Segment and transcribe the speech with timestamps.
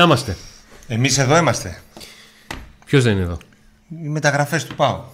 [0.00, 0.36] Να είμαστε.
[0.88, 1.80] Εμείς εδώ είμαστε.
[2.86, 3.38] Ποιος δεν είναι εδώ;
[3.88, 5.04] Οι μεταγραφές του ΠΑΟ.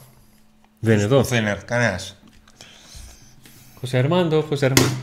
[0.78, 2.16] Δεν είναι εδώ; Δεν είναι κανένας.
[3.80, 4.94] Χωσέ Αρμάντο, Χωσέ Αρμάντο.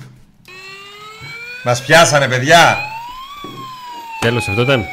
[1.64, 2.78] Μας πιάσανε παιδιά.
[4.20, 4.86] Τέλος, αυτό ήταν.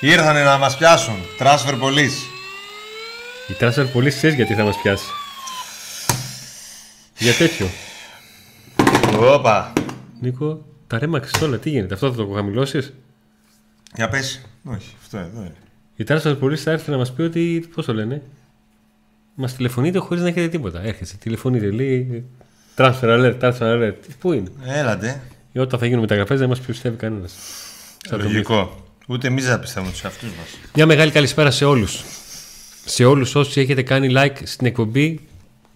[0.00, 1.16] Ήρθανε να μας πιάσουν.
[1.38, 2.18] Transfer Police.
[3.48, 5.06] Η Transfer Police ξέρεις γιατί θα μας πιάσει.
[7.18, 7.68] Για τέτοιο.
[9.18, 9.72] Όπα.
[10.20, 11.58] Νίκο, τα ρέμαξες όλα.
[11.58, 12.92] Τι γίνεται, αυτό θα το χαμηλώσεις;
[13.94, 14.40] Για πες.
[14.64, 15.54] Όχι, αυτό εδώ είναι.
[15.96, 17.68] Η Transfer Police θα έρθει να μας πει ότι.
[17.74, 18.22] Πώς το λένε.
[19.34, 20.82] Μας τηλεφωνείτε χωρίς να έχετε τίποτα.
[20.82, 22.24] Έρχεσαι, τηλεφωνείτε, λέει.
[22.76, 23.94] Transfer alert, transfer alert.
[24.18, 25.22] Πού είναι; Έλατε.
[25.52, 27.34] Ή όταν θα γίνουν μεταγραφέ δεν μας πιστεύει κανένας.
[28.10, 28.84] Λογικό.
[29.06, 30.58] Ούτε εμείς δεν πιστεύουμε τους εαυτούς μας.
[30.74, 32.04] Μια μεγάλη καλησπέρα σε όλους.
[32.84, 35.20] Σε όλους όσοι έχετε κάνει like στην εκπομπή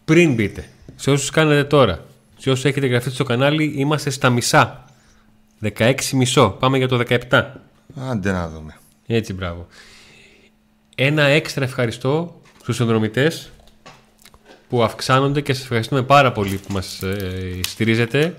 [0.05, 0.69] πριν μπείτε.
[0.97, 2.05] Σε όσους κάνετε τώρα.
[2.39, 4.85] Σε όσους έχετε γραφτεί στο κανάλι είμαστε στα μισά.
[5.61, 6.49] 16 μισό.
[6.49, 7.43] Πάμε για το 17.
[7.95, 8.79] Άντε να δούμε.
[9.07, 9.67] Έτσι, μπράβο.
[10.95, 13.51] Ένα έξτρα ευχαριστώ στους συνδρομητές
[14.69, 18.35] που αυξάνονται και σας ευχαριστούμε πάρα πολύ που μας ε, στηρίζετε.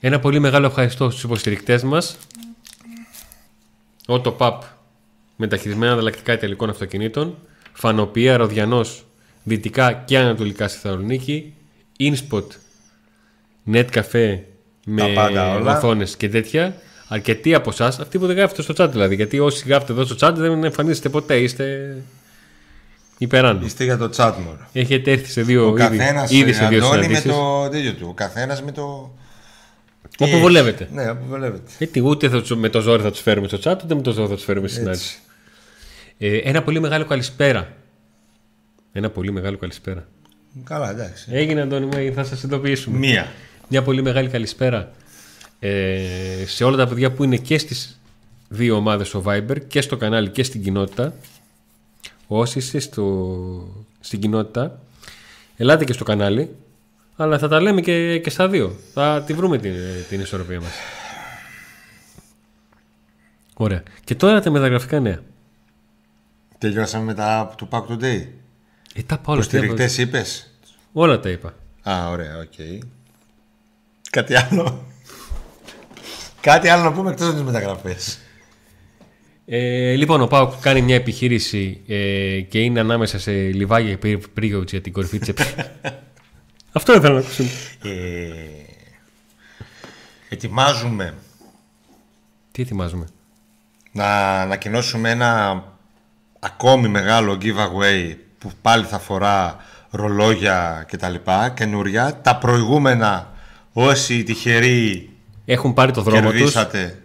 [0.00, 2.16] Ένα πολύ μεγάλο ευχαριστώ στους υποστηρικτές μας.
[4.06, 4.62] Ότο Παπ,
[5.36, 7.38] μεταχειρισμένα ανταλλακτικά ιταλικών αυτοκινήτων.
[7.72, 9.04] Φανοπία, Ροδιανός,
[9.42, 11.54] δυτικά και ανατολικά στη Θεσσαλονίκη.
[11.98, 12.46] InSpot,
[13.72, 14.38] Net Cafe
[14.90, 15.76] με πάντα όλα.
[15.76, 16.74] οθόνες και τέτοια.
[17.08, 20.16] Αρκετοί από εσάς, αυτοί που δεν γράφετε στο chat δηλαδή, γιατί όσοι γράφετε εδώ στο
[20.28, 21.96] chat δεν εμφανίζεστε ποτέ, είστε
[23.18, 23.60] υπεράνω.
[23.64, 24.58] Είστε για το chat μόνο.
[24.72, 27.30] Έχετε έρθει σε δύο Ο ήδη, καθένας, ήδη σε ε, δύο Αντώνη, με συναντήσεις.
[27.32, 28.06] το τέτοιο του.
[28.08, 29.14] Ο καθένας με το...
[30.18, 30.88] Όπου βολεύεται.
[30.92, 31.70] Ναι, όπου βολεύεται.
[31.78, 34.12] Γιατί ούτε θα τους- με το ζόρι θα τους φέρουμε στο chat, ούτε με το
[34.12, 35.18] ζόρι θα τους φέρουμε στη συνάντηση.
[36.18, 37.72] Ε, ένα πολύ μεγάλο καλησπέρα.
[38.92, 40.06] Ένα πολύ μεγάλο καλησπέρα.
[40.64, 41.28] Καλά, εντάξει.
[41.32, 42.98] Έγινε, Αντώνη, μου, θα σας ειδοποιήσουμε.
[42.98, 43.32] Μία.
[43.72, 44.90] Μια πολύ μεγάλη καλησπέρα
[45.58, 48.00] ε, σε όλα τα παιδιά που είναι και στις
[48.48, 51.14] δύο ομάδες στο Viber και στο κανάλι και στην κοινότητα.
[52.26, 54.80] Όσοι είστε στο, στην κοινότητα,
[55.56, 56.56] ελάτε και στο κανάλι,
[57.16, 58.76] αλλά θα τα λέμε και, και στα δύο.
[58.92, 59.74] Θα τη βρούμε την,
[60.08, 60.72] την ισορροπία μας.
[63.54, 63.82] Ωραία.
[64.04, 65.20] Και τώρα τα μεταγραφικά νέα.
[66.58, 68.26] Τελειώσαμε με τα του PAOK Today.
[68.94, 69.34] Ε, τα πάω όλα.
[69.34, 70.54] Υποστηρικτές είπες;
[70.92, 71.54] Όλα τα είπα.
[71.82, 72.84] Α, ωραία, οκ.
[74.10, 74.86] Κάτι άλλο.
[76.40, 78.18] Κάτι άλλο να πούμε εκτός από τις μεταγραφές.
[79.46, 84.70] Ε, λοιπόν, ο ΠΑΟΚ κάνει μια επιχείρηση ε, και είναι ανάμεσα σε Λιβάγια και Πρίγιοβιτς
[84.70, 85.34] για την κορυφή της
[86.72, 87.48] Αυτό ήθελα να ακούσουμε.
[87.82, 87.90] Ε,
[90.28, 91.14] ετοιμάζουμε
[92.52, 93.06] Τι ετοιμάζουμε;
[93.92, 95.62] να ανακοινώσουμε ένα
[96.38, 99.56] ακόμη μεγάλο giveaway που πάλι θα φορά
[99.90, 102.20] ρολόγια και τα λοιπά, καινούρια.
[102.22, 103.34] Τα προηγούμενα
[103.72, 105.10] όσοι τυχεροί
[105.44, 106.38] Έχουν πάρει το δρόμο τους.
[106.38, 106.98] κερδίσατε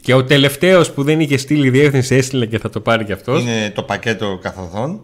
[0.00, 3.42] Και ο τελευταίος που δεν είχε στείλει διεύθυνση έστειλε και θα το πάρει κι αυτός.
[3.42, 5.02] είναι το πακέτο καθοδόν.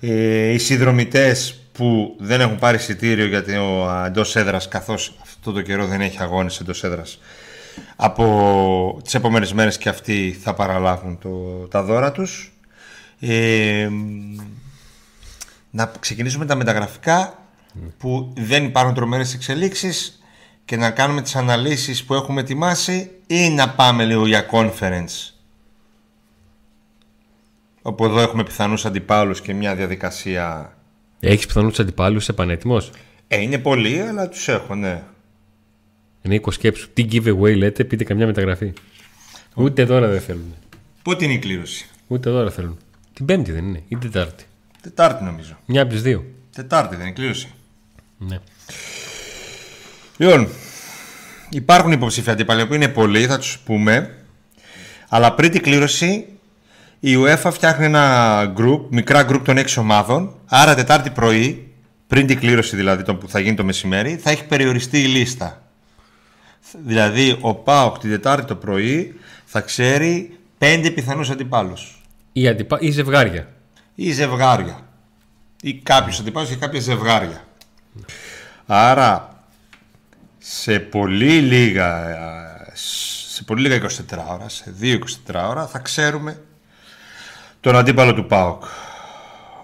[0.00, 3.52] Ε, οι συνδρομητές που δεν έχουν πάρει εισιτήριο για το
[4.06, 7.18] εντός έδρας, καθώς αυτό το καιρό δεν έχει αγώνες εντός έδρας.
[7.96, 11.28] Από τις επόμενες μέρες και αυτοί θα παραλάβουν το,
[11.70, 12.52] τα δώρα τους.
[13.20, 13.88] Ε,
[15.70, 17.38] να ξεκινήσουμε τα μεταγραφικά
[17.98, 20.21] που δεν υπάρχουν τρομερές εξελίξεις
[20.64, 25.30] και να κάνουμε τις αναλύσεις που έχουμε ετοιμάσει ή να πάμε λίγο για conference
[27.82, 30.76] όπου εδώ έχουμε πιθανούς αντιπάλους και μια διαδικασία
[31.20, 32.90] Έχεις πιθανούς αντιπάλους, είσαι πανέτοιμος;
[33.28, 35.02] ε, είναι πολλοί αλλά τους έχω ναι
[36.22, 36.90] Νίκο, σκέψου.
[36.92, 38.72] Τι giveaway λέτε, πείτε καμιά μεταγραφή.
[39.54, 40.54] Ούτε τώρα δεν θέλουν.
[41.02, 42.78] Πότε είναι η κλήρωση; Ούτε τώρα θέλουν.
[43.12, 44.44] Την Πέμπτη δεν είναι, ή την Τετάρτη.
[44.82, 46.24] Τετάρτη νομίζω Μια από τις δύο.
[46.54, 47.48] Τετάρτη δεν είναι η κλήρωση
[48.18, 48.38] Ναι.
[50.22, 50.48] Λοιπόν,
[51.48, 54.14] υπάρχουν υποψήφοι αντίπαλοι που είναι πολλοί, θα τους πούμε.
[55.08, 56.26] Αλλά πριν την κλήρωση,
[57.00, 60.34] η UEFA φτιάχνει ένα group, μικρά group των 6 ομάδων.
[60.46, 61.72] Άρα Τετάρτη πρωί,
[62.06, 65.62] πριν την κλήρωση δηλαδή το που θα γίνει το μεσημέρι, θα έχει περιοριστεί η λίστα.
[66.72, 69.14] Δηλαδή, ο ΠΑΟΚ την Τετάρτη το πρωί
[69.44, 72.02] θα ξέρει 5 πιθανούς αντιπάλους.
[72.32, 72.78] Ή, αντιπα...
[72.80, 73.48] ή ζευγάρια.
[73.94, 74.78] Ή ζευγάρια.
[75.62, 77.44] Ή κάποιους αντιπάλους και κάποια ζευγάρια.
[78.66, 79.31] Άρα,
[80.44, 82.04] σε πολύ λίγα,
[82.74, 83.88] σε πολύ λίγα 24
[84.28, 84.98] ώρα, σε 2-24
[85.34, 86.42] ώρα, θα ξέρουμε
[87.60, 88.64] τον αντίπαλο του ΠΑΟΚ.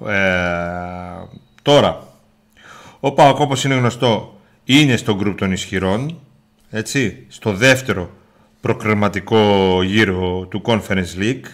[0.07, 0.15] Ε,
[1.63, 2.07] τώρα,
[3.01, 6.21] ο ΠΑΟΚ όπως είναι γνωστό είναι στο γκρουπ των ισχυρών,
[6.71, 8.11] έτσι, στο δεύτερο
[8.61, 11.45] προκριματικό γύρο του Conference League.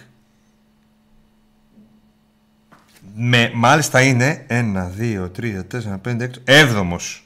[3.15, 4.53] Με, μάλιστα είναι 1,
[4.99, 7.24] 2, 3, 4, 5, 6, έβδομος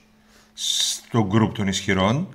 [0.59, 2.27] στο γκρουπ των ισχυρών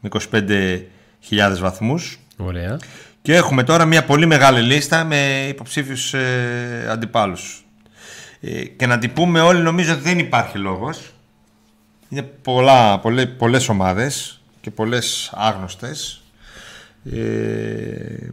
[0.00, 0.82] με 25
[1.20, 2.18] χιλιάδες βαθμούς.
[2.36, 2.78] Ωραία.
[3.22, 7.64] Και έχουμε τώρα μια πολύ μεγάλη λίστα με υποψήφιους ε, αντιπάλους.
[8.40, 11.12] Ε, και να την πούμε όλοι νομίζω ότι δεν υπάρχει λόγος.
[12.08, 16.22] Είναι πολλά, πολλέ, πολλές ομάδες και πολλές άγνωστες.
[17.12, 18.28] Ε,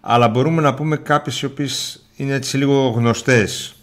[0.00, 3.74] αλλά μπορούμε να πούμε κάποιες οι οποίες είναι έτσι λίγο γνωστές.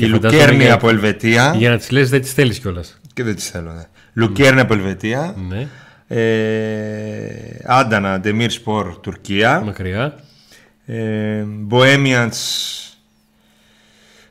[0.00, 1.54] Η Και φαντάζομαι Λουκέρνη για- από Ελβετία.
[1.56, 3.00] Για να τις λες δεν τις θέλεις κιόλας.
[3.14, 3.84] Και δεν τις θέλω, ναι.
[4.12, 5.34] Λουκέρνη από Ελβετία.
[5.48, 5.68] Ναι.
[6.08, 9.60] Ε, Άντανα, Ντεμίρ Σπορ, Τουρκία.
[9.60, 10.14] Μακριά.
[10.86, 12.28] Ε, Bohemians,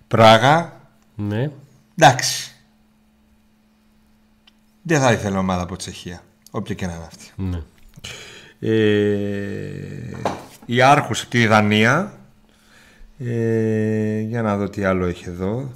[0.07, 0.81] Πράγα.
[1.15, 1.49] Ναι.
[1.97, 2.51] Εντάξει.
[4.81, 6.21] Δεν θα ήθελα ομάδα από Τσεχία.
[6.51, 7.25] Όποια και να είναι αυτή.
[7.35, 7.59] ναι.
[8.59, 10.17] Ε,
[10.65, 12.18] η Άρχους από τη Δανία.
[13.19, 15.71] Ε, για να δω τι άλλο έχει εδώ.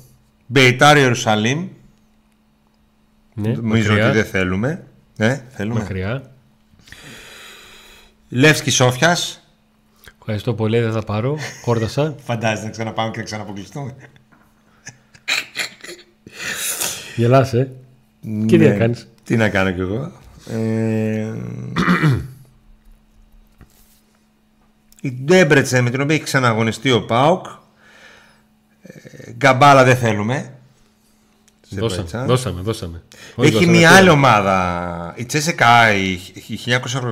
[0.46, 1.68] Μπεϊτάρ Ιερουσαλήμ.
[3.34, 3.50] ναι.
[3.54, 4.08] Νομίζω Μακριά.
[4.08, 4.84] ότι δεν θέλουμε.
[5.18, 5.80] Ναι, θέλουμε.
[5.80, 6.32] Μακριά.
[8.30, 9.38] Λεύσκη Σόφιας.
[10.20, 11.38] Ευχαριστώ πολύ, δεν θα πάρω.
[11.64, 12.16] Χόρτασα.
[12.26, 13.96] Φαντάζεσαι να ξαναπάμε και να ξαναποκλειστούμε.
[17.16, 17.72] Γελάς, ε.
[18.22, 20.12] Και τι Ναι, να κάνεις; Τι να κάνω κι εγώ.
[20.50, 21.34] Ε,
[25.06, 27.46] η Ντέμπρετσε με την οποία έχει ξαναγωνιστεί ο Πάουκ.
[28.82, 30.54] Ε, Γκαμπάλα δεν θέλουμε.
[31.70, 32.26] Δώσαμε, Αζερβαϊτζάν.
[32.26, 33.02] δώσαμε, δώσαμε.
[33.36, 34.00] Όχι, Έχει δώσαμε, μια πήρα.
[34.00, 35.14] άλλη ομάδα.
[35.18, 36.12] Η Τσέσεκα, η,
[36.48, 36.60] η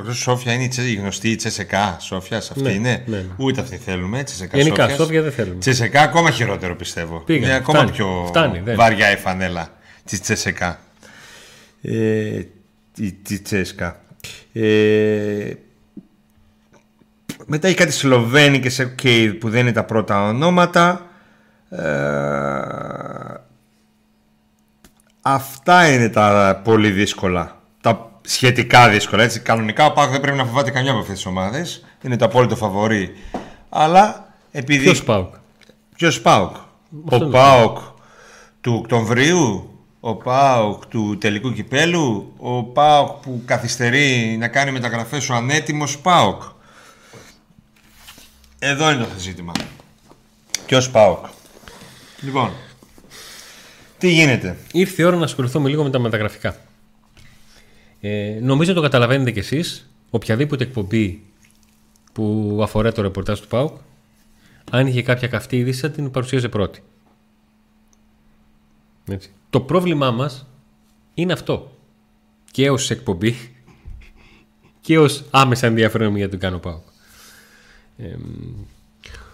[0.10, 2.38] 1988 Σόφια είναι η, Τσε- η γνωστή η Τσέσεκα Σόφια.
[2.38, 3.04] Αυτή Ναι, είναι.
[3.06, 3.26] ναι, ναι.
[3.38, 4.24] Ούτε αυτή θέλουμε.
[4.24, 4.98] Τσέσεκα Γενικά, Σόφιας.
[5.00, 5.56] Σόφια δεν θέλουμε.
[5.60, 7.18] Τσεσεκά ακόμα χειρότερο πιστεύω.
[7.20, 8.76] Πήγανε, είναι ακόμα φτάνει, πιο φτάνει, δεν.
[8.76, 9.70] βαριά η φανέλα
[10.06, 10.80] της Τσεσεκά.
[11.82, 12.42] Ε,
[12.94, 14.02] τη, της Τσέσκα.
[14.54, 15.54] Ε,
[17.46, 21.06] μετά έχει κάτι Σλοβένικες okay, που δεν είναι τα πρώτα ονόματα.
[21.70, 21.82] Ε,
[25.22, 27.62] αυτά είναι τα πολύ δύσκολα.
[27.82, 29.24] Τα σχετικά δύσκολα.
[29.24, 29.40] Έτσι.
[29.40, 31.86] Κανονικά ο Πάκ δεν πρέπει να φοβάται καμιά από αυτές τις ομάδες.
[32.02, 33.12] Είναι το απόλυτο φαβορή.
[33.70, 34.84] Αλλά επειδή...
[34.84, 35.34] Ποιος Πάουκ.
[35.96, 36.56] Ποιος Πάουκ.
[37.10, 37.30] Ο είναι.
[37.30, 37.78] Πάουκ
[38.62, 45.34] του Οκτωβρίου, ο Πάουκ του τελικού κυπέλου, ο Πάουκ που καθυστερεί να κάνει μεταγραφές ο
[45.34, 46.42] ανέτοιμος Πάουκ.
[48.64, 49.52] Εδώ είναι το ζήτημα.
[50.66, 51.26] Ποιο Πάουκ.
[52.22, 52.52] Λοιπόν,
[53.98, 56.56] τι γίνεται; Ήρθε η ώρα να ασχοληθούμε λίγο με τα μεταγραφικά.
[58.02, 61.24] Ε, νομίζω το καταλαβαίνετε κι εσείς, οποιαδήποτε εκπομπή
[62.14, 63.78] που αφορά το ρεπορτάζ του ΠΑΟΚ,
[64.72, 66.84] αν είχε κάποια καυτή είδηση θα την παρουσίαζε πρώτη.
[69.06, 69.32] Έτσι.
[69.50, 70.48] Το πρόβλημά μας
[71.14, 71.78] είναι αυτό.
[72.52, 73.36] Και ως εκπομπή
[74.82, 76.90] και ως άμεσα ενδιαφέρον για τον κάνω ΠΑΟΚ.
[78.02, 78.16] Ε,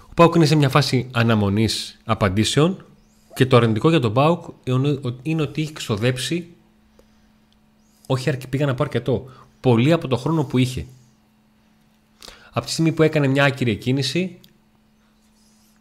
[0.09, 2.85] ο ΠΑΟΚ είναι σε μια φάση αναμονής απαντήσεων
[3.33, 4.45] και το αρνητικό για τον ΠΑΟΚ
[5.21, 6.47] είναι ότι έχει ξοδέψει
[8.07, 9.29] όχι αρκετά, πήγα να πω αρκετό,
[9.59, 10.85] πολύ από το χρόνο που είχε.
[12.51, 14.39] Από τη στιγμή που έκανε μια άκυρη κίνηση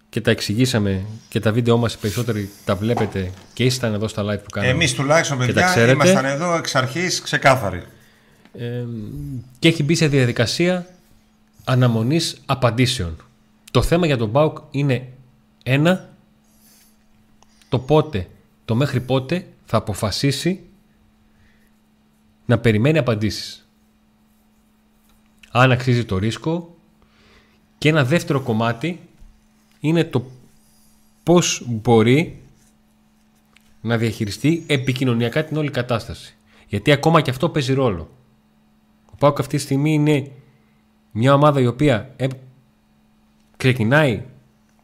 [0.09, 4.23] και τα εξηγήσαμε και τα βίντεό μας οι περισσότεροι τα βλέπετε και ήσταν εδώ στα
[4.23, 4.73] live που κάναμε.
[4.73, 5.93] Εμείς τουλάχιστον Και τα παιδιά ξέρετε.
[5.93, 7.83] ήμασταν εδώ εξ αρχής ξεκάθαροι.
[8.52, 8.85] Ε,
[9.59, 10.87] και έχει μπει σε διαδικασία
[11.68, 13.16] αναμονής απαντήσεων.
[13.70, 15.12] Το θέμα για τον ΠΑΟΚ είναι
[15.62, 16.16] ένα,
[17.68, 18.28] το πότε,
[18.64, 20.61] το μέχρι πότε θα αποφασίσει
[22.46, 23.68] να περιμένει απαντήσεις.
[25.50, 26.76] Αν αξίζει το ρίσκο
[27.78, 29.00] και ένα δεύτερο κομμάτι
[29.80, 30.30] είναι το
[31.23, 32.42] πώς μπορεί
[33.80, 36.37] να διαχειριστεί επικοινωνιακά την όλη κατάσταση.
[36.68, 38.11] Γιατί ακόμα και αυτό παίζει ρόλο.
[39.12, 40.30] Ο ΠΑΟΚ αυτή τη στιγμή είναι
[41.18, 42.26] μια ομάδα η οποία ε,
[43.56, 44.23] ξεκινάει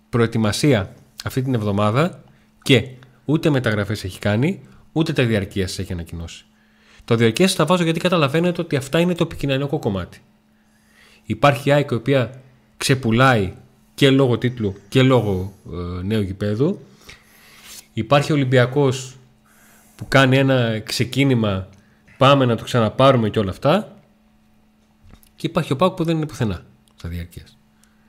[0.09, 2.23] προετοιμασία αυτή την εβδομάδα
[2.63, 2.89] και
[3.25, 4.61] ούτε μεταγραφές έχει κάνει,
[4.93, 6.45] ούτε τα διαρκείας έχει ανακοινώσει.
[7.05, 10.19] Το διαρκείας τα βάζω γιατί καταλαβαίνετε ότι αυτά είναι το επικοινωνιακό κομμάτι.
[11.25, 12.41] Υπάρχει η ΑΕΚ η οποία
[12.77, 13.53] ξεπουλάει
[13.95, 16.79] και λόγω τίτλου και λόγω ε, νέου γηπέδου.
[17.93, 19.17] Υπάρχει ο Ολυμπιακός
[19.97, 21.69] που κάνει ένα ξεκίνημα
[22.19, 23.92] πάμε να το ξαναπάρουμε και όλα αυτά.
[25.43, 26.65] Και υπάρχει ο Πάουκ που δεν είναι πουθενά
[26.97, 27.43] στα διάρκεια.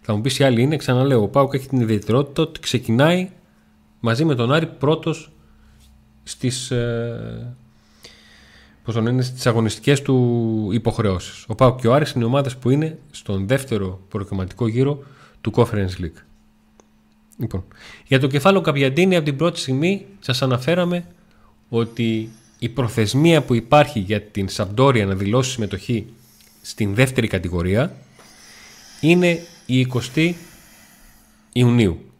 [0.02, 3.30] Θα μου πεις οι άλλοι είναι, ξαναλέω, ο Πάουκ έχει την ιδιαιτερότητα ότι ξεκινάει
[4.00, 5.32] μαζί με τον Άρη πρώτος
[6.24, 7.56] στις, ε,
[8.84, 11.46] πώς το λένε, στις αγωνιστικές του υποχρεώσεις.
[11.48, 15.04] Ο Πάουκ και ο Άρης είναι οι ομάδες που είναι στον δεύτερο προκριματικό γύρο
[15.42, 16.22] του Conference League.
[17.38, 17.64] Λοιπόν,
[18.08, 21.06] για το κεφάλαιο Καπιαντίνη από την πρώτη στιγμή σας αναφέραμε
[21.70, 26.06] ότι η προθεσμία που υπάρχει για την Σαμπτόρια να δηλώσει συμμετοχή
[26.66, 27.96] στην δεύτερη κατηγορία
[29.02, 30.34] είναι η 20η
[31.54, 32.12] Ιουνίου.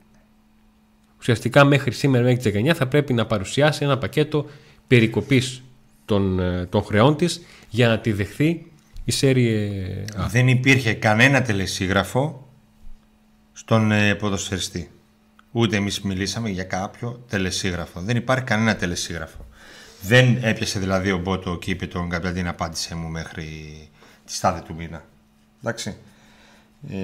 [1.20, 4.46] Ουσιαστικά μέχρι σήμερα μέχρι τις 19 θα πρέπει να παρουσιάσει ένα πακέτο
[4.88, 5.64] περικοπής
[6.06, 8.66] των, ε, των χρεών της για να τη δεχθεί
[9.04, 9.70] η σέρια
[10.30, 12.48] Δεν υπήρχε κανένα τελεσίγραφο
[13.54, 14.90] στον ε, ποδοσφαιριστή.
[15.52, 18.02] Ούτε εμείς μιλήσαμε για κάποιο τελεσίγραφο.
[18.02, 19.48] Δεν υπάρχει κανένα τελεσίγραφο.
[20.02, 23.90] Δεν έπιασε δηλαδή ο Μπότο και είπε τον Καπιαντίν απάντησέ μου μέχρι
[24.34, 25.06] τη στάδη του μήνα.
[25.62, 25.98] Εντάξει.
[26.90, 26.98] Ε...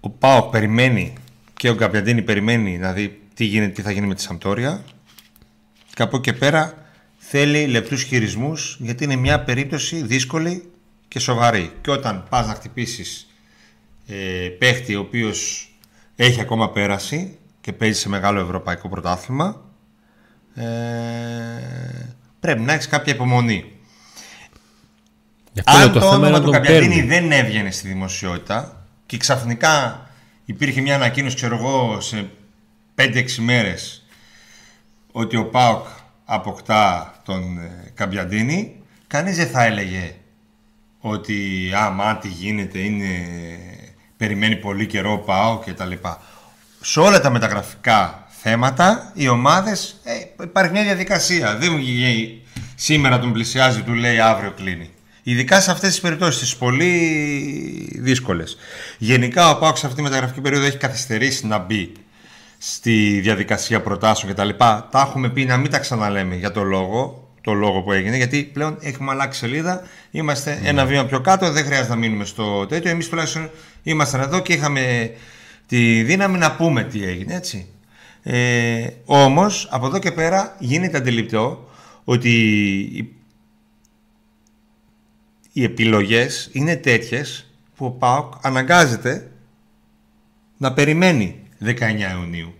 [0.00, 1.12] Ο Πάοκ περιμένει
[1.54, 4.84] και ο Καπιαντίνη περιμένει να δει τι, γίνεται, τι θα γίνει με τη Σαμπτόρια
[5.94, 10.70] και από εκεί και πέρα θέλει λεπτούς χειρισμούς γιατί είναι μια περίπτωση δύσκολη
[11.08, 11.72] και σοβαρή.
[11.80, 13.26] Και όταν πας να χτυπήσεις
[14.06, 15.70] ε, παίχτη ο οποίος
[16.16, 19.64] έχει ακόμα πέραση και παίζει σε μεγάλο ευρωπαϊκό πρωτάθλημα
[20.54, 20.64] ε,
[22.40, 23.72] πρέπει να έχεις κάποια υπομονή.
[25.64, 30.06] Αν το, το όνομα του Καπιατίνη δεν έβγαινε στη δημοσιότητα και ξαφνικά
[30.44, 32.30] υπήρχε μια ανακοίνωση, ξέρω εγώ, σε
[32.96, 34.06] 5-6 μέρες
[35.12, 35.86] ότι ο ΠΑΟΚ
[36.24, 40.14] αποκτά τον ε, Καμπιαντίνη, κανείς δεν θα έλεγε
[41.00, 43.26] ότι άμα τι γίνεται, είναι,
[44.16, 46.20] περιμένει πολύ καιρό ΠΑΟΚ και τα λοιπά.
[46.80, 51.56] Σε όλα τα μεταγραφικά θέματα, οι ομάδες, ε, υπάρχει μια διαδικασία.
[51.56, 51.78] Δεν μου
[52.74, 54.90] σήμερα τον πλησιάζει, του λέει αύριο κλείνει.
[55.22, 56.92] Ειδικά σε αυτές τις περιπτώσεις, πολύ
[57.98, 58.56] δύσκολες.
[58.98, 61.92] Γενικά, ο Πάοξ σε αυτή τη μεταγραφική περίοδο έχει καθυστερήσει να μπει
[62.58, 64.48] στη διαδικασία προτάσεων κτλ.
[64.48, 68.16] Τα, τα έχουμε πει να μην τα ξαναλέμε για το λόγο, το λόγο που έγινε,
[68.16, 69.82] γιατί πλέον έχουμε αλλάξει σελίδα.
[70.10, 70.68] Είμαστε ναι.
[70.68, 72.90] ένα βήμα πιο κάτω, δεν χρειάζεται να μείνουμε στο τέτοιο.
[72.90, 73.50] Εμείς τουλάχιστον
[73.82, 75.12] ήμασταν εδώ και είχαμε
[75.66, 77.66] τη δύναμη να πούμε τι έγινε, έτσι.
[78.22, 81.68] Ε, όμως, από εδώ και πέρα γίνεται αντιληπτό
[82.04, 82.30] ότι
[85.52, 89.32] οι επιλογές είναι τέτοιες που ο ΠΑΟΚ αναγκάζεται
[90.56, 91.74] να περιμένει 19
[92.12, 92.54] Ιουνίου.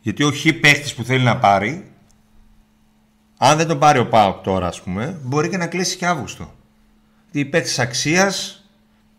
[0.00, 1.92] Γιατί ο χι παίχτης που θέλει να πάρει,
[3.36, 6.54] αν δεν τον πάρει ο ΠΑΟΚ τώρα ας πούμε, μπορεί και να κλείσει και Αύγουστο.
[7.22, 8.64] Γιατί οι παίχτες αξίας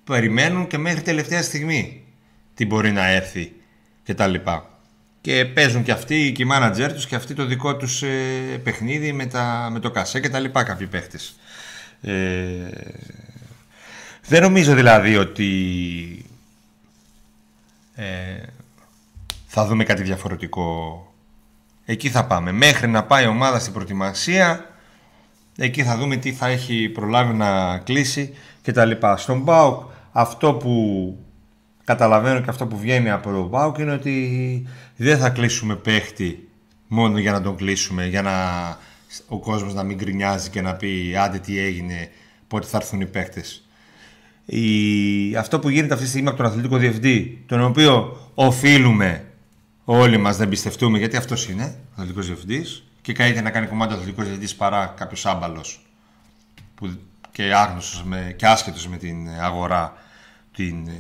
[0.03, 2.03] περιμένουν και μέχρι τελευταία στιγμή
[2.53, 3.53] τι μπορεί να έρθει
[4.03, 4.71] και τα λοιπά.
[5.22, 9.13] Και παίζουν και αυτοί και οι μάνατζέρ τους και αυτοί το δικό τους ε, παιχνίδι
[9.13, 11.36] με, τα, με το κασέ και τα λοιπά κάποιοι παίχτες.
[12.01, 12.13] Ε,
[14.28, 16.25] δεν νομίζω δηλαδή ότι
[17.96, 18.44] ε,
[19.48, 21.06] θα δούμε κάτι διαφορετικό.
[21.86, 22.51] Εκεί θα πάμε.
[22.51, 24.66] Μέχρι να πάει η ομάδα στην προετοιμασία,
[25.58, 29.18] εκεί θα δούμε τι θα έχει προλάβει να κλείσει και τα λοιπά.
[29.18, 31.18] Στον ΠΑΟΚ αυτό που
[31.84, 36.48] καταλαβαίνω και αυτό που βγαίνει από τον ΠΑΟΚ είναι ότι δεν θα κλείσουμε παίχτη
[36.88, 38.32] μόνο για να τον κλείσουμε, για να
[39.28, 42.10] ο κόσμος να μην γκρινιάζει και να πει άντε τι έγινε,
[42.48, 43.66] πότε θα έρθουν οι παίκτες.
[44.46, 45.36] Η...
[45.36, 49.26] Αυτό που γίνεται αυτή τη στιγμή από τον αθλητικό διευθυντή, τον οποίο οφείλουμε
[49.84, 53.94] όλοι μας να εμπιστευτούμε, γιατί αυτός είναι ο αθλητικός διευθυντής και καλύτερα να κάνει κομμάτι
[53.94, 55.86] ο αθλητικός διευθυντής παρά κάποιος άμπαλος
[56.76, 56.98] που
[57.32, 59.94] και άγνωστος με, και άσχετος με την αγορά
[60.56, 60.94] την, ε,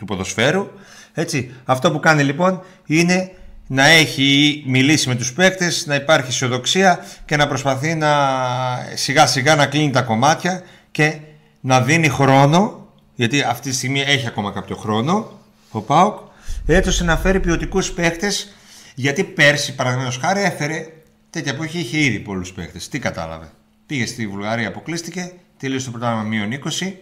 [0.00, 0.70] του ποδοσφαίρου.
[1.12, 3.30] Έτσι, αυτό που κάνει λοιπόν είναι
[3.66, 8.10] να έχει μιλήσει με τους παίκτες, να υπάρχει αισιοδοξία και να προσπαθεί να
[8.94, 11.18] σιγά σιγά να κλείνει τα κομμάτια και
[11.60, 15.40] να δίνει χρόνο, γιατί αυτή τη στιγμή έχει ακόμα κάποιο χρόνο
[15.70, 16.18] ο ΠΑΟΚ,
[16.66, 18.54] έτσι ώστε να φέρει ποιοτικούς παίκτες,
[18.94, 20.86] γιατί πέρσι παραδείγματος χάρη έφερε
[21.30, 22.88] τέτοια που είχε ήδη πολλούς παίκτες.
[22.88, 23.50] Τι κατάλαβε.
[23.86, 26.92] Πήγε στη Βουλγαρία, αποκλείστηκε, τελείωσε το πρωτάθλημα μείον 20,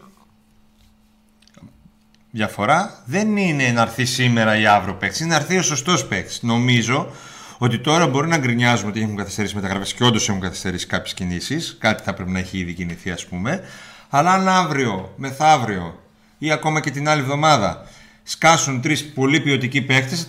[2.30, 6.42] διαφορά δεν είναι να έρθει σήμερα ή αύριο παίκτης, είναι να έρθει ο σωστός παίκτης.
[6.42, 7.10] Νομίζω
[7.58, 11.76] ότι τώρα μπορεί να γκρινιάζουμε ότι έχουν καθυστερήσει μεταγραφές και όντως έχουν καθυστερήσει κάποιες κινήσεις.
[11.80, 13.64] Κάτι θα πρέπει να έχει ήδη κινηθεί, ας πούμε.
[14.08, 16.02] Αλλά αν αύριο, μεθαύριο
[16.38, 17.86] ή ακόμα και την άλλη εβδομάδα
[18.22, 20.26] σκάσουν τρεις πολύ ποιοτικοί παίκτες,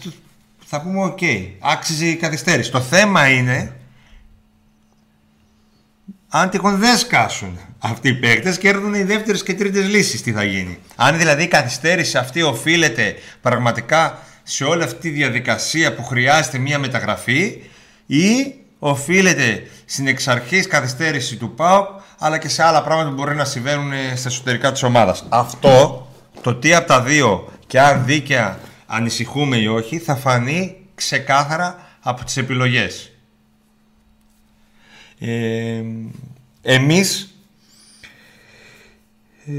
[0.65, 1.20] θα πούμε: οκ,
[1.60, 2.72] άξιζε η καθυστέρηση.
[2.72, 3.78] Το θέμα είναι
[6.29, 10.31] αν τυχόν δεν σκάσουν αυτοί οι παίκτες και έρθουν οι δεύτερες και τρίτες λύσεις τι
[10.31, 16.03] θα γίνει; Αν δηλαδή η καθυστέρηση αυτή οφείλεται πραγματικά σε όλη αυτή τη διαδικασία που
[16.03, 17.62] χρειάζεται μια μεταγραφή
[18.05, 21.88] ή οφείλεται στην εξ αρχής καθυστέρηση του ΠΑΟΚ
[22.19, 25.25] αλλά και σε άλλα πράγματα που μπορεί να συμβαίνουν στα εσωτερικά της ομάδας.
[25.29, 26.07] Αυτό,
[26.41, 32.24] το τι από τα δύο και αν δίκαια ανησυχούμε ή όχι θα φανεί ξεκάθαρα από
[32.24, 33.09] τις επιλογές.
[35.19, 35.83] Ε,
[36.61, 37.35] εμείς
[39.45, 39.53] ε,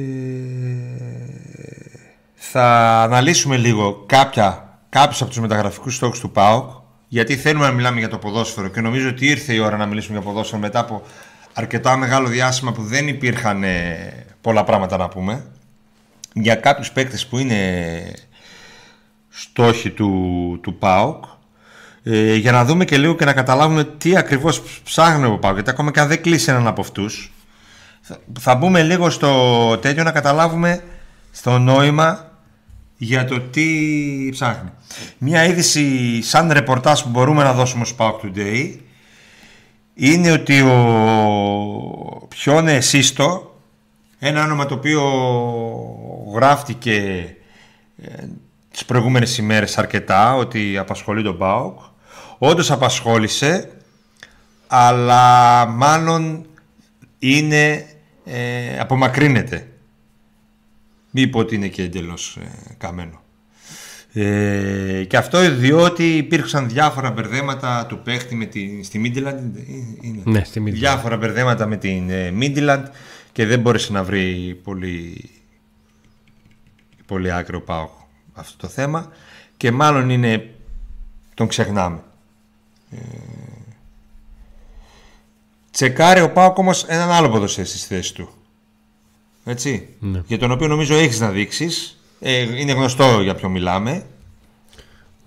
[2.34, 7.98] θα αναλύσουμε λίγο κάποια, κάποιους από τους μεταγραφικούς στόχους του ΠΑΟΚ γιατί θέλουμε να μιλάμε
[7.98, 11.02] για το ποδόσφαιρο και νομίζω ότι ήρθε η ώρα να μιλήσουμε για ποδόσφαιρο μετά από
[11.52, 15.44] αρκετά μεγάλο διάστημα που δεν υπήρχαν ε, πολλά πράγματα να πούμε.
[16.32, 18.12] Για κάποιους παίκτες που είναι
[19.28, 21.24] στόχοι του, του ΠΑΟΚ
[22.02, 25.70] ε, για να δούμε και λίγο και να καταλάβουμε τι ακριβώς ψάχνουμε από πάω γιατί
[25.70, 27.32] ακόμα και αν δεν κλείσει έναν από αυτούς
[28.00, 30.82] θα, θα μπούμε λίγο στο τέτοιο να καταλάβουμε
[31.30, 32.30] στο νόημα
[32.96, 33.64] για το τι
[34.30, 34.70] ψάχνει.
[35.18, 38.74] Μια είδηση σαν ρεπορτάζ που μπορούμε να δώσουμε στο Pauk Today
[39.94, 43.60] είναι ότι ο Πιόνε Σύστο
[44.18, 45.02] ένα όνομα το οποίο
[46.34, 46.96] γράφτηκε
[48.02, 48.24] ε,
[48.70, 51.80] τις προηγούμενες ημέρες αρκετά ότι απασχολεί τον ΠΑΟΚ
[52.42, 53.70] όντως απασχόλησε
[54.66, 56.46] αλλά μάλλον
[57.18, 57.86] είναι
[58.24, 59.68] ε, απομακρύνεται.
[61.10, 63.22] Μη πω ότι είναι και εντελώς ε, καμένο.
[64.12, 69.56] Ε, και αυτό διότι υπήρξαν διάφορα μπερδέματα του παίχτη με τη, στη Μίντιλαντ
[70.24, 72.86] ναι, στη διάφορα μπερδέματα με την ε, Μίντιλαντ
[73.32, 75.30] και δεν μπόρεσε να βρει πολύ,
[77.06, 77.88] πολύ άκρο πάω
[78.32, 79.12] αυτό το θέμα.
[79.56, 80.50] Και μάλλον είναι
[81.34, 82.02] τον ξεχνάμε.
[82.90, 82.96] Ε,
[85.70, 88.28] τσεκάρει ο Πάοκ όμως έναν άλλο ποδοσφαίριστη στη θέση του.
[89.44, 89.88] Έτσι.
[90.00, 90.22] Ναι.
[90.26, 92.00] Για τον οποίο νομίζω έχεις να δείξεις.
[92.20, 94.06] Ε, είναι γνωστό για ποιο μιλάμε.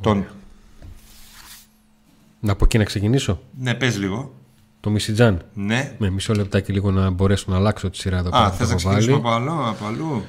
[0.02, 0.26] Τον...
[2.48, 3.40] Από εκεί να ξεκινήσω.
[3.60, 4.34] Ναι, πες λίγο.
[4.80, 5.46] Το Μισιτζάν.
[5.54, 5.96] Ναι.
[5.98, 8.70] Με μισό λεπτάκι λίγο να μπορέσω να αλλάξω τη σειρά εδώ πέρα Α, που θες
[8.72, 9.48] έχω να ξεκινήσουμε βάλει.
[9.48, 10.24] από αλλού, από αλλού.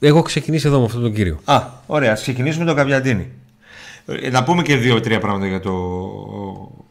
[0.00, 1.40] Έχω ξεκινήσει εδώ με αυτόν τον κύριο.
[1.44, 2.12] Α, ωραία.
[2.12, 3.30] Ας ξεκινήσουμε με τον Καβιαντίνη.
[4.22, 5.72] Ε, Να πούμε και δύο-τρία πράγματα για το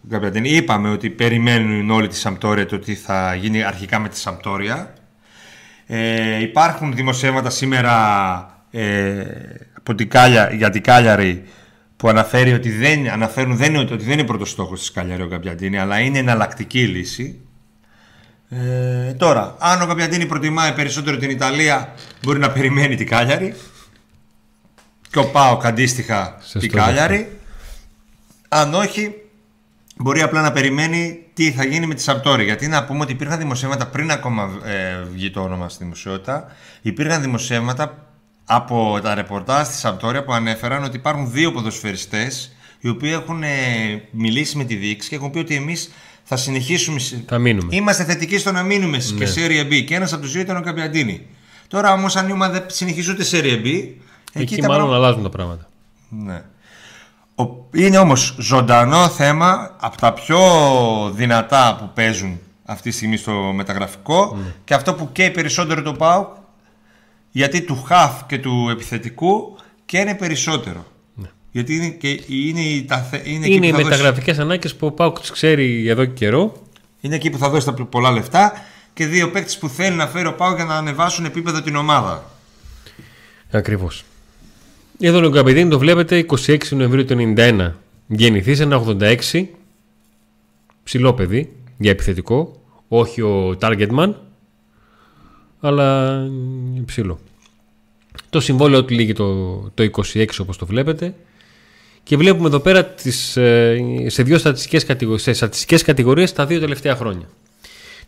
[0.10, 0.50] Καβιαντίνη.
[0.50, 4.94] Είπαμε ότι περιμένουν όλοι τη Σαμπτόρια το τι θα γίνει αρχικά με τη Σαμπτόρια.
[5.88, 7.96] Ε, υπάρχουν δημοσιεύματα σήμερα
[8.72, 9.24] ε,
[9.78, 11.44] από την Κάλια, για την Κάλιαρη
[11.98, 15.28] που αναφέρει ότι δεν, αναφέρουν δεν είναι, ότι δεν είναι πρώτος στόχος της Κάλιαρη ο
[15.28, 17.42] Καπιαντίνη, αλλά είναι εναλλακτική λύση.
[18.50, 23.54] Ε, τώρα, αν ο Καπιαντίνη προτιμάει περισσότερο την Ιταλία, μπορεί να περιμένει την Κάλιαρη.
[25.12, 26.92] Και ο Πάοκ αντίστοιχα Σωστό την και αυτό.
[26.92, 27.38] Κάλιαρη.
[28.50, 29.14] Αν όχι,
[29.96, 32.44] μπορεί απλά να περιμένει τι θα γίνει με τη Σαμπτόρη.
[32.44, 36.56] Γιατί να πούμε ότι υπήρχαν δημοσιεύματα πριν ακόμα ε, βγει το όνομα στη δημοσιότητα.
[36.82, 38.08] Υπήρχαν δημοσιεύματα
[38.46, 43.48] από τα ρεπορτάζ στη Σαμπτόρια που ανέφεραν ότι υπάρχουν δύο ποδοσφαιριστές οι οποίοι έχουν ε,
[44.12, 45.92] μιλήσει με τη διοίκηση και έχουν πει ότι εμείς
[46.24, 47.00] θα συνεχίσουμε.
[47.26, 47.76] Θα μείνουμε.
[47.76, 49.84] Είμαστε θετικοί στο να μείνουμε και Serie B.
[49.86, 51.26] Και ένας από τους δύο ήταν ο Καπιαντίνη.
[51.68, 53.88] Τώρα όμως, αν η ομάδα δεν συνεχίζει ούτε Serie B,
[54.34, 55.68] εκεί, Εκεί τα μάλλον πράγματα- αλλάζουν τα πράγματα.
[56.10, 56.42] ναι.
[57.36, 60.40] Ο- Είναι όμως ζωντανό θέμα από τα πιο
[61.16, 66.28] δυνατά που παίζουν αυτή τη στιγμή στο μεταγραφικό και αυτό που καίει περισσότερο το ΠΑΟΚ
[67.32, 70.86] γιατί του χαφ και του επιθετικού και είναι περισσότερο.
[71.52, 74.40] Γιατί είναι, και, είναι, η- τα, θε- είναι, εκεί Είναι οι που θα δώσει- μεταγραφικές
[74.40, 76.54] ανάγκες που ο Πάουκ τις ξέρει εδώ και καιρό.
[77.02, 78.54] είναι εκεί που θα δώσει τα πολλά λεφτά
[78.94, 82.24] και δύο παίκτες που θέλει να φέρει ο ΠΑΟΚ για να ανεβάσουν επίπεδο την ομάδα.
[83.52, 84.04] Ακριβώς.
[85.02, 87.72] Εδώ ο Καπεδίνη το βλέπετε 26 Νοεμβρίου του 91.
[88.08, 88.84] Γεννηθείς σε ένα
[89.32, 89.46] 86.
[90.84, 92.62] Ψηλό παιδί για επιθετικό.
[92.88, 94.14] Όχι ο Targetman.
[95.60, 96.20] Αλλά
[96.86, 97.20] ψηλό.
[98.30, 101.14] Το συμβόλαιο του λύγει το, το 26 όπως το βλέπετε.
[102.04, 106.60] Και βλέπουμε εδώ πέρα τις, ε, σε δύο στατιστικές κατηγορίες, σε στατιστικές κατηγορίες τα δύο
[106.60, 107.30] τελευταία χρόνια.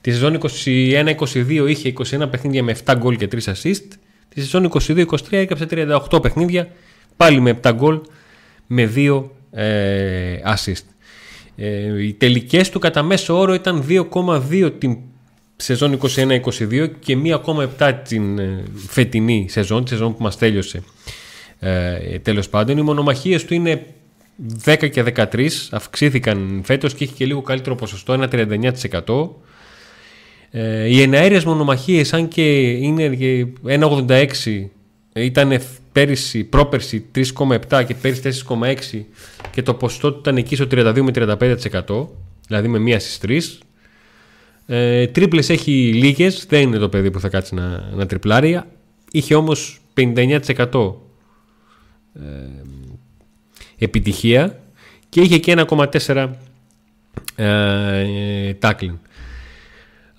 [0.01, 3.87] Τη σεζόν 21-22 είχε 21 παιχνίδια με 7 γκολ και 3 assist.
[4.33, 6.67] Τη σεζόν 22-23 έκαψε 38 παιχνίδια
[7.17, 8.01] πάλι με 7 γκολ
[8.67, 10.83] με 2 ε, assist.
[11.55, 14.97] Ε, οι τελικές του κατά μέσο όρο ήταν 2,2 την
[15.55, 17.17] σεζόν 21-22 και
[17.77, 20.83] 1,7 την ε, φετινή σεζόν, τη σεζόν που μας τέλειωσε
[21.59, 22.77] ε, τέλος πάντων.
[22.77, 23.85] Οι μονομαχίες του είναι
[24.65, 29.29] 10 και 13, αυξήθηκαν φέτος και έχει και λίγο καλύτερο ποσοστό, ένα 39%.
[30.53, 34.69] Ε, οι εναέρειες μονομαχίες, αν και είναι και 1,86,
[35.13, 35.61] ήταν
[35.91, 39.03] πέρυσι, πρόπερσι 3,7 και πέρυσι 4,6
[39.51, 42.07] και το ποσοστό του ήταν εκεί στο 32 με 35%,
[42.47, 43.59] δηλαδή με μία στις τρεις.
[44.65, 48.61] Ε, τρίπλες έχει λίγες, δεν είναι το παιδί που θα κάτσει να, να τριπλάρει.
[49.11, 50.93] Είχε όμως 59%
[52.13, 52.21] ε,
[53.77, 54.59] επιτυχία
[55.09, 56.29] και είχε και 1,4
[57.35, 58.95] ε, tackling.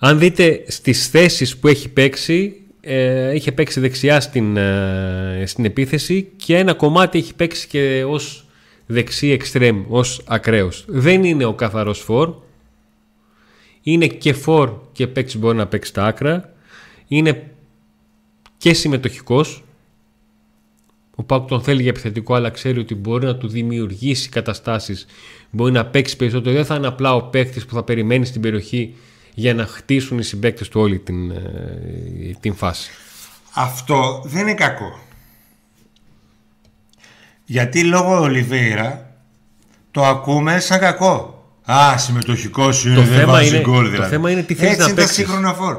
[0.05, 6.31] Αν δείτε στις θέσεις που έχει παίξει, ε, είχε παίξει δεξιά στην, ε, στην επίθεση
[6.35, 8.45] και ένα κομμάτι έχει παίξει και ως
[8.85, 10.85] δεξί εξτρέμ, ως ακραίος.
[10.87, 12.35] Δεν είναι ο καθαρός φορ,
[13.81, 16.53] είναι και φορ και παίξει μπορεί να παίξει τα άκρα,
[17.07, 17.51] είναι
[18.57, 19.63] και συμμετοχικός,
[21.15, 25.05] ο Πάουκ τον θέλει για επιθετικό, αλλά ξέρει ότι μπορεί να του δημιουργήσει καταστάσεις,
[25.51, 26.55] μπορεί να παίξει περισσότερο.
[26.55, 28.95] Δεν θα είναι απλά ο παίκτης που θα περιμένει στην περιοχή
[29.33, 31.37] για να χτίσουν οι συμπαίκτες του όλη την, ε,
[32.39, 32.91] την φάση.
[33.53, 34.99] Αυτό δεν είναι κακό.
[37.45, 39.09] Γιατί λόγω Ολιβέηρα
[39.91, 41.43] το ακούμε σαν κακό.
[41.71, 44.09] Α, συμμετοχικός είναι, Το δεν θέμα βάζει είναι- γκολ το δηλαδή.
[44.09, 45.17] θέμα είναι τι θέλεις Έτσι να είναι τα παίξεις.
[45.25, 45.77] σύγχρονα φόρ.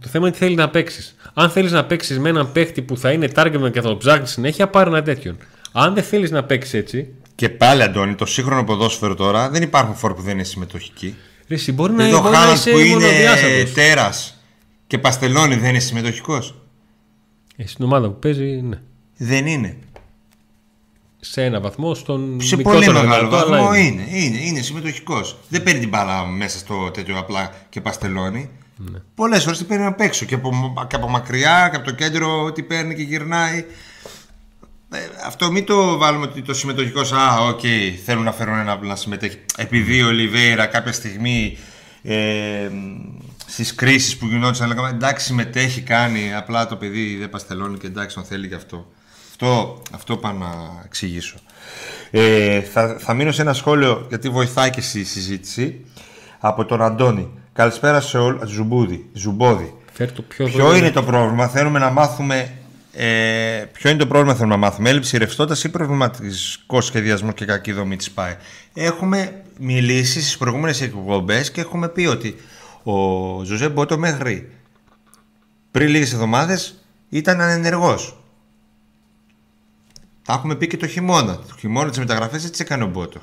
[0.00, 1.14] Το θέμα είναι τι θέλεις να παίξεις.
[1.34, 4.30] Αν θέλεις να παίξεις με έναν παίχτη που θα είναι target και θα το ψάχνεις
[4.30, 5.36] συνέχεια, πάρε ένα τέτοιον.
[5.72, 9.94] Αν δεν θέλεις να παίξεις έτσι, Και πάλι, Αντώνη, το σύγχρονο ποδόσφαιρο τώρα δεν υπάρχουν
[9.94, 11.16] φόρ που δεν είναι συμμετοχικοί.
[11.50, 13.72] Ρε, εσύ μπορεί να, Εδώ ο μπορεί να Χάλαντ είσαι που είναι μονοδιάστατος.
[13.72, 14.40] τέρας
[14.86, 16.54] και παστελώνει δεν είναι συμμετοχικός.
[17.56, 18.80] Ε, στην ομάδα που παίζει, ναι.
[19.16, 19.76] Δεν είναι.
[21.20, 23.86] Σε ένα βαθμό, στον Σε μικρότερο πολύ μεγάλο δυνατό, αλλά βαθμό είναι.
[23.86, 24.24] είναι.
[24.24, 25.36] Είναι, είναι συμμετοχικός.
[25.48, 28.50] Δεν παίρνει την μπάλα μέσα στο τέτοιο απλά και παστελώνει.
[28.76, 28.98] Ναι.
[29.14, 32.42] Πολλές φορές την παίρνει απ' έξω και από, και από μακριά και από το κέντρο
[32.42, 33.64] ότι παίρνει και γυρνάει.
[34.92, 37.00] Ε, αυτό μην το βάλουμε ότι το συμμετοχικό.
[37.00, 37.60] Α, οκ,
[38.04, 39.38] θέλουν να φέρουν ένα να συμμετέχει.
[39.56, 41.58] Επειδή ο Ολιβέιρα κάποια στιγμή
[42.02, 42.70] ε,
[43.46, 46.34] στις κρίσεις που γινόντουσαν λέγαμε εντάξει συμμετέχει, κάνει.
[46.34, 48.86] Απλά το παιδί δεν παστελώνει και εντάξει τον θέλει γι' αυτό.
[49.30, 50.48] Αυτό, αυτό πάω να
[50.84, 51.36] εξηγήσω.
[52.10, 55.84] Ε, θα, θα μείνω σε ένα σχόλιο γιατί βοηθάει και στη συζήτηση
[56.38, 57.28] από τον Αντώνη.
[57.52, 58.46] Καλησπέρα σε όλους.
[58.46, 59.08] Ζουμπούδη.
[59.12, 59.74] Ζουμπόδη.
[59.92, 62.54] Φέρ το πιο Ποιο είναι το πρόβλημα, θέλουμε να μάθουμε.
[62.92, 64.90] Ε, ποιο είναι το πρόβλημα, θέλουμε να μάθουμε.
[64.90, 68.36] Έλλειψη ρευστότητας ή προβληματικό σχεδιασμός και κακή δομή της ΠΑΕ.
[68.74, 72.36] Έχουμε μιλήσει στις προηγούμενες εκπομπές και έχουμε πει ότι
[72.82, 72.94] ο
[73.44, 74.50] Ζωζέ Μπότο μέχρι
[75.70, 78.20] πριν λίγες εβδομάδες ήταν ανενεργός.
[80.24, 81.36] Τα έχουμε πει και το χειμώνα.
[81.36, 83.20] Το χειμώνα τη μεταγραφές έτσι έκανε ο Μπότο.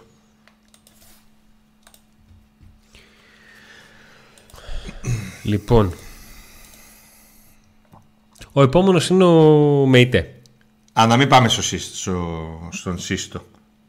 [5.44, 5.94] Λοιπόν.
[8.52, 10.32] Ο επόμενος είναι ο Μεϊτέ.
[10.94, 13.42] Α, να μην πάμε στο, σύστο, στο- στον Σύστο.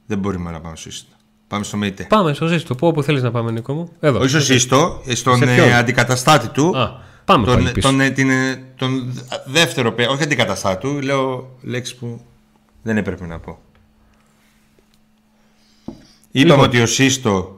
[0.06, 1.12] Δεν μπορούμε να πάμε στο Σύστο.
[1.48, 2.04] Πάμε στο ΜΕΙΤΕ.
[2.08, 2.74] Πάμε στο ζήτητο.
[2.74, 3.92] Πού όπου θέλεις να πάμε, Νίκο μου.
[4.00, 4.18] Εδώ.
[4.18, 6.78] Όχι στο Σύστο, ε, στον Σε ποιον; ε, αντικαταστάτη του.
[6.78, 7.88] Α, πάμε τον, πάλι πίσω.
[7.88, 9.14] τον, ε, την, ε, τον
[9.46, 12.20] δεύτερο, παι- όχι αντικαταστάτη του, λέω λέξη που
[12.82, 13.58] δεν έπρεπε να πω.
[16.30, 16.60] Είπαμε Λοιπόν.
[16.60, 17.57] ότι ο Σύστο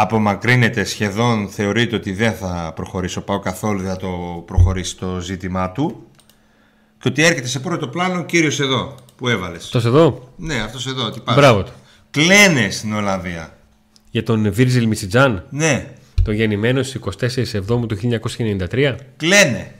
[0.00, 5.20] απομακρύνεται σχεδόν, θεωρείται ότι δεν θα προχωρήσει ο Πάο καθόλου, δεν θα το προχωρήσει το
[5.20, 6.06] ζήτημά του
[7.00, 9.64] και ότι έρχεται σε πρώτο πλάνο ο κύριος εδώ που έβαλες.
[9.64, 11.34] Αυτός εδώ; Ναι, αυτός εδώ, τι πας.
[11.34, 11.72] Μπράβο του.
[12.10, 13.56] Κλαίνε στην Ολλανδία.
[14.10, 18.94] Για τον Βίρζιλ Μιτσιτζάν, Ναι, τον γεννημένος στις 24 Εβδόμου του 1993.
[19.16, 19.74] κλαίνε.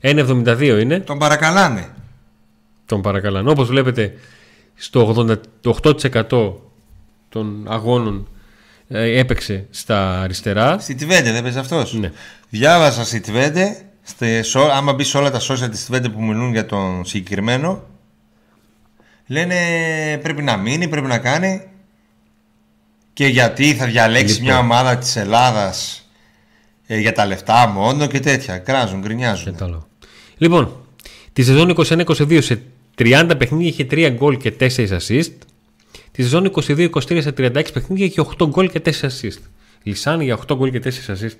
[0.00, 1.94] 1,72 είναι; Τον παρακαλάνε.
[2.86, 3.50] Τον παρακαλώ.
[3.50, 4.14] Όπως βλέπετε,
[4.74, 5.14] στο
[5.62, 6.52] 88%
[7.28, 8.40] των αγώνων ε,
[8.98, 10.78] έπαιξε στα αριστερά.
[10.78, 11.92] Στη Τιβέντε δεν παίζει αυτός.
[11.92, 12.10] Ναι.
[12.48, 16.52] Διάβασα στη Τιβέντε, στε- σο- άμα μπει σε όλα τα social της Τιβέντε που μιλούν
[16.52, 17.82] για τον συγκεκριμένο,
[19.26, 19.56] λένε
[20.22, 21.62] πρέπει να μείνει, πρέπει να κάνει
[23.12, 24.48] και γιατί θα διαλέξει Λοιπόν.
[24.48, 26.06] μια ομάδα της Ελλάδας
[26.86, 28.58] ε, για τα λεφτά μόνο και τέτοια.
[28.58, 29.44] Κράζουν, γκρινιάζουν.
[29.52, 29.86] Κατάλαβα.
[30.36, 30.76] Λοιπόν,
[31.32, 32.62] τη σεζόν 21-22 σε
[32.98, 35.32] 30 παιχνίδια είχε 3 γκολ και 4 assist.
[36.12, 39.40] Τη σεζόν 22-23 σε 36 παιχνίδια είχε 8 γκολ και 4 assist.
[39.82, 41.36] Λυσάνει για 8 γκολ και 4 assist.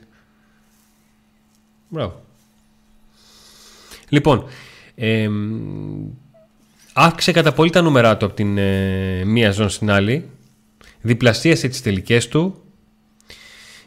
[1.89, 2.25] Μπράβο.
[4.09, 4.45] Λοιπόν,
[4.95, 6.07] εμ,
[6.93, 10.29] αύξησε κατά πολύ τα νούμερά του από την ε, μία ζώνη στην άλλη.
[11.01, 12.63] Διπλασίασε τις τελικές του.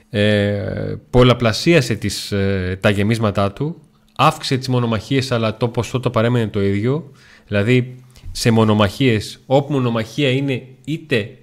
[0.10, 3.82] Ε, πολλαπλασίασε τις, ε, τα γεμίσματά του.
[4.16, 7.12] Αύξησε τις μονομαχίες αλλά το ποσό το παρέμενε το ίδιο.
[7.48, 8.05] Δηλαδή
[8.38, 11.38] σε μονομαχίες όπου μονομαχία είναι είτε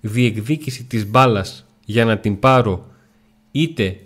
[0.00, 2.86] διεκδίκηση της μπάλας για να την πάρω
[3.50, 3.98] είτε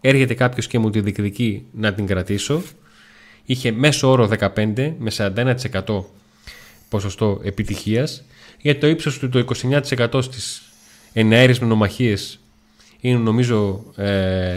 [0.00, 2.62] έρχεται κάποιος και μου τη διεκδικεί να την κρατήσω
[3.44, 6.04] είχε μέσο όρο 15 με 41%
[6.88, 8.24] ποσοστό επιτυχίας
[8.60, 9.44] για το ύψος του το
[9.90, 10.62] 29% στις
[11.12, 12.38] εναέρειες μονομαχίες
[13.00, 14.56] είναι νομίζω ε,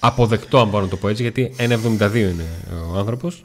[0.00, 2.46] αποδεκτό αν μπορώ να το πω έτσι γιατί 1,72 είναι
[2.92, 3.44] ο άνθρωπος.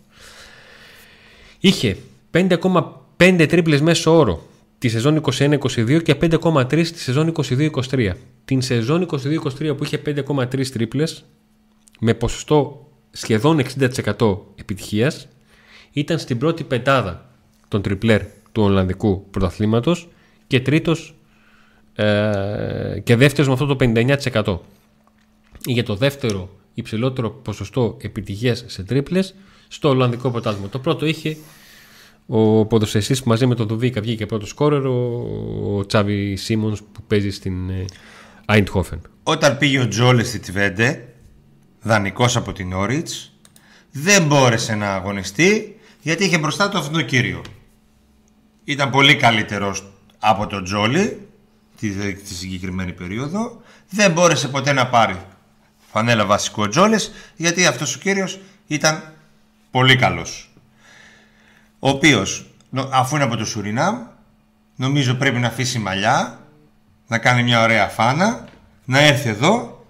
[1.59, 1.97] Είχε
[2.31, 4.45] 5,5 τρίπλες μέσο όρο
[4.77, 8.11] τη σεζόν 21-22 και 5,3 τη σεζόν 22-23
[8.45, 11.25] την σεζόν 22-23 που είχε 5,3 τρίπλες
[11.99, 13.61] με ποσοστό σχεδόν
[14.17, 15.27] 60% επιτυχίας
[15.91, 17.29] ήταν στην πρώτη πεντάδα
[17.67, 20.09] των τριπλέρ του Ολλανδικού πρωταθλήματος
[20.47, 21.15] και τρίτος
[21.95, 24.59] ε, και δεύτερος με αυτό το 59%.
[25.65, 29.35] Είχε το δεύτερο υψηλότερο ποσοστό επιτυχίας σε τρίπλες
[29.67, 30.69] στο Ολλανδικό πρωτάθλημα.
[30.69, 31.37] Το πρώτο είχε
[32.33, 35.27] ο ποδοσφαιριστής που μαζί με τον Δουβίκα βγήκε πρώτος σκόρερ, ο,
[35.75, 37.85] ο Τσάβι Σίμονς που παίζει στην ε,
[38.45, 38.99] Eindhoven.
[39.23, 41.07] Όταν πήγε ο Τζόλες στη Τιβέντε,
[41.81, 43.33] δανεικός από την Όριτς,
[43.91, 47.41] δεν μπόρεσε να αγωνιστεί γιατί είχε μπροστά του αυτόν τον κύριο.
[48.63, 51.27] Ήταν πολύ καλύτερος από τον Τζόλι
[51.79, 53.61] τη, τη συγκεκριμένη περίοδο.
[53.89, 55.25] Δεν μπόρεσε ποτέ να πάρει
[55.91, 59.13] φανέλα βασικό Τζόλες γιατί αυτός ο κύριος ήταν
[59.71, 60.50] πολύ καλός.
[61.83, 63.97] Ο οποίος, νο- αφού είναι από το Σουρινάμ,
[64.75, 66.39] νομίζω πρέπει να αφήσει μαλλιά,
[67.07, 68.45] να κάνει μια ωραία φάνα,
[68.85, 69.85] να έρθει εδώ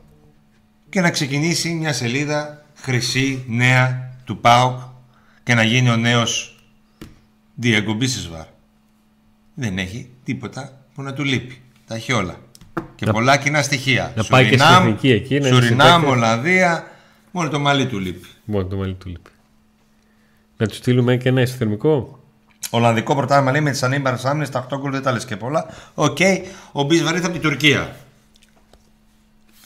[0.89, 4.80] και να ξεκινήσει μια σελίδα χρυσή, νέα του ΠΑΟΚ
[5.43, 6.56] και να γίνει ο νέος
[7.56, 8.45] Ντιέγκο Μπίσεσβαρ.
[9.54, 11.62] Δεν έχει τίποτα που να του λείπει.
[11.88, 12.36] Τα έχει όλα.
[12.95, 14.13] Και Να- πολλά κοινά στοιχεία.
[14.15, 16.12] να πάει και στην εθνική εκεί, να είναι Σουρινάμ, συμπαίκτες.
[16.12, 16.91] Ολλανδία,
[17.32, 18.27] μόνο το μαλλί του λείπει.
[18.45, 19.30] Μόνο το μαλλί του λείπει.
[20.62, 22.19] Να τους στείλουμε και ένα ισοθερμικό.
[22.69, 25.65] Ολλανδικό πρωτάθλημα λέει με τις ανήμπορες άμυνες, τα 8 γκολ δεν τα λες και πολλά.
[25.93, 26.17] Οκ,
[26.71, 27.95] ο Μπίσεσβαρ ήρθε από την Τουρκία.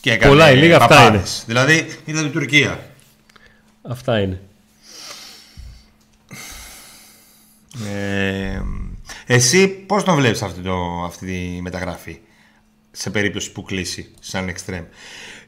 [0.02, 1.44] Και έκανε Πολλά ή λίγα, αυτά παπάδες.
[1.48, 2.80] Δηλαδή ήρθε από την Τουρκία.
[3.82, 4.42] Αυτά είναι.
[7.96, 8.62] Ε,
[9.26, 12.20] εσύ πώς τον βλέπεις αυτή, το, αυτή τη μεταγραφή
[12.92, 14.84] σε περίπτωση που κλείσει σαν εξτρέμ.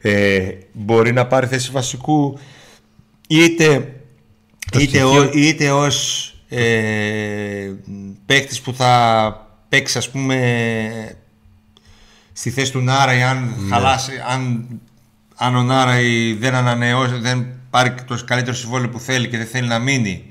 [0.00, 2.38] Ε, μπορεί να πάρει θέση βασικού
[3.28, 3.97] είτε, Το
[4.74, 7.72] είτε, στοιχείο- ο, είτε ως ε,
[8.26, 9.32] παίκτης που θα
[9.68, 10.36] παίξει ας πούμε
[12.32, 14.66] στη θέση του Νάραη αν χαλάσει αν,
[15.34, 19.68] αν ο Νάραη δεν ανανεώσει δεν πάρει το καλύτερο συμβόλαιο που θέλει και δεν θέλει
[19.68, 20.24] να μείνει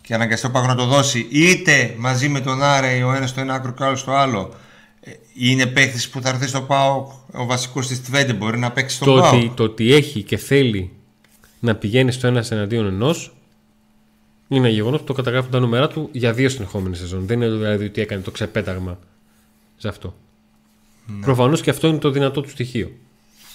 [0.00, 3.40] και αναγκαστεί ο Πάκο να το δώσει είτε μαζί με τον Άρεϊ ο ένας στο
[3.40, 4.54] ένα άκρο και ο άλλος στο άλλο
[5.00, 8.96] ε, είναι παίχτη που θα έρθει στο ΠΑΟΚ ο βασικός της Τβέντε μπορεί να παίξει
[8.96, 9.34] στο Το ΠΑΟΚ.
[9.34, 10.90] ότι, το ότι έχει και θέλει
[11.60, 13.34] να πηγαίνει στο ένας εναντίον ενός
[14.52, 17.26] είναι ένα γεγονός που το καταγράφουν τα νούμερα του για δύο συνεχόμενε σεζόν.
[17.26, 18.98] Δεν είναι δηλαδή ότι έκανε το ξεπέταγμα
[19.76, 20.14] σε αυτό.
[21.06, 21.24] Ναι.
[21.24, 22.92] Προφανώς και αυτό είναι το δυνατό του στοιχείο.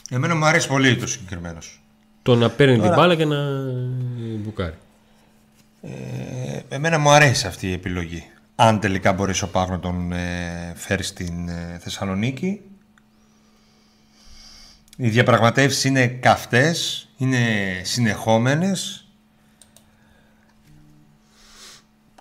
[0.10, 1.82] εμένα μου αρέσει πολύ το συγκεκριμένος.
[2.22, 3.38] Το να παίρνει την Τώρα- μπάλα και να
[4.44, 4.76] μπουκάρει.
[5.82, 8.24] Ε, εμένα μου αρέσει αυτή η επιλογή
[8.56, 12.62] αν τελικά μπορείς ο Πάκο να τον ε, φέρεις στην ε, Θεσσαλονίκη
[14.98, 17.38] οι διαπραγματεύσεις είναι καυτές είναι
[17.84, 19.05] συνεχόμενες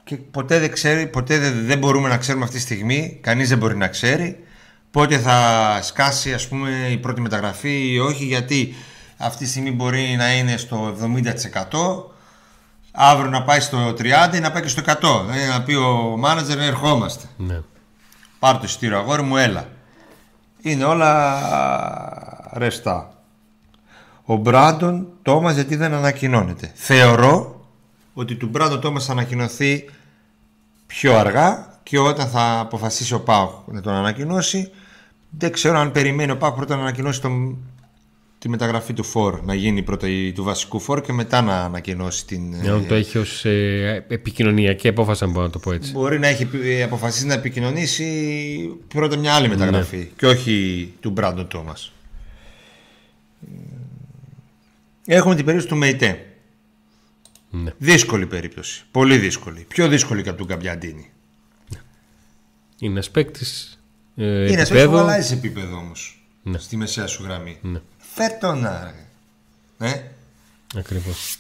[0.04, 3.58] και ποτέ δεν ξέρει, ποτέ δεν, δεν μπορούμε να ξέρουμε αυτή τη στιγμή, κανείς δεν
[3.58, 4.44] μπορεί να ξέρει
[4.90, 8.74] πότε θα σκάσει ας πούμε η πρώτη μεταγραφή ή όχι γιατί
[9.16, 10.96] αυτή τη στιγμή μπορεί να είναι στο
[11.70, 12.12] 70%
[12.92, 14.92] αύριο να πάει στο 30% ή να πάει και στο 100%
[15.30, 17.60] δηλαδή να πει ο μάνατζερ ερχόμαστε Ναι.
[18.38, 19.68] πάρ το ειστήριο αγόρι μου έλα.
[20.62, 21.40] Είναι όλα
[22.52, 23.12] ρευστά.
[24.24, 26.70] Ο Μπράντον Τόμας γιατί δεν ανακοινώνεται.
[26.74, 27.53] Θεωρώ
[28.14, 29.84] ότι του Μπράντον Τόμας θα ανακοινωθεί
[30.86, 34.70] πιο αργά και όταν θα αποφασίσει ο Πάουκ να τον ανακοινώσει
[35.38, 37.56] δεν ξέρω αν περιμένει ο Πάουκ πρώτα να ανακοινώσει τον,
[38.38, 42.26] τη μεταγραφή του Φορ να γίνει πρώτα η, του βασικού Φορ και μετά να ανακοινώσει
[42.26, 43.44] την Ναι, Αν το έχει ως
[44.08, 45.92] επικοινωνιακή απόφαση, αν μπορώ να το πω έτσι.
[45.92, 48.06] Μπορεί να έχει ε, αποφασίσει να επικοινωνήσει
[48.88, 51.92] πρώτα μια άλλη μεταγραφή και όχι του Μπράντον Τόμας.
[55.06, 56.33] Έχουμε την περίπτωση του Μεϊτέ.
[57.62, 57.72] Ναι.
[57.78, 58.84] Δύσκολη περίπτωση.
[58.90, 59.64] Πολύ δύσκολη.
[59.68, 61.10] Πιο δύσκολη και από τον Καμπιαντίνη.
[62.78, 63.80] Είναι ένας παίκτης
[64.16, 64.98] ε, Είναι ένας που επίπεδο.
[64.98, 66.26] αλλάζει επίπεδο όμως.
[66.42, 66.58] Ναι.
[66.58, 67.58] Στη μεσαία σου γραμμή.
[67.62, 68.94] Ναι, Φέρ τον να.
[69.78, 70.02] Ε,
[70.76, 71.36] ακριβώς.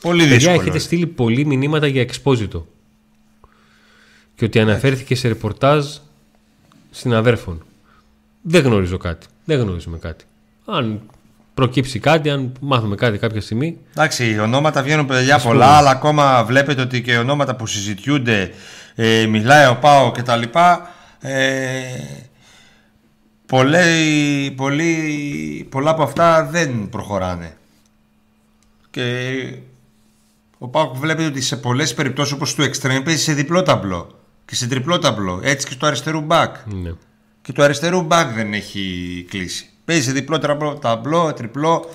[0.00, 0.60] πολύ Παιδιά, δύσκολο.
[0.60, 2.66] έχετε στείλει πολλοί μηνύματα για εξπόζητο.
[4.34, 5.86] Και ότι αναφέρθηκε σε ρεπορτάζ
[6.90, 7.64] συναδέρφων.
[8.42, 9.26] Δεν γνωρίζω κάτι.
[9.44, 10.24] Δεν γνωρίζουμε κάτι.
[10.64, 11.00] Αν
[11.56, 13.78] προκύψει κάτι, αν μάθουμε κάτι κάποια στιγμή.
[13.90, 18.50] Εντάξει, ονόματα βγαίνουν παιδιά πολλά, αλλά ακόμα βλέπετε ότι και ονόματα που συζητιούνται,
[18.94, 20.90] ε, μιλάει ο Πάο και τα λοιπά,
[21.20, 21.82] ε,
[23.46, 27.56] πολλοί- πολλοί- πολλά από αυτά δεν προχωράνε.
[28.90, 29.32] Και
[30.58, 34.54] ο Πάο βλέπετε ότι σε πολλές περιπτώσεις όπως του Extreme παίζει σε διπλό ταμπλό και
[34.54, 36.56] σε τριπλό ταμπλό, έτσι και στο αριστερού μπακ.
[36.66, 36.90] Ναι.
[37.42, 39.70] Και του αριστερού μπακ δεν έχει κλείσει.
[39.86, 41.90] Παίζει σε διπλό ταμπλό, ταμπλό, τριπλό.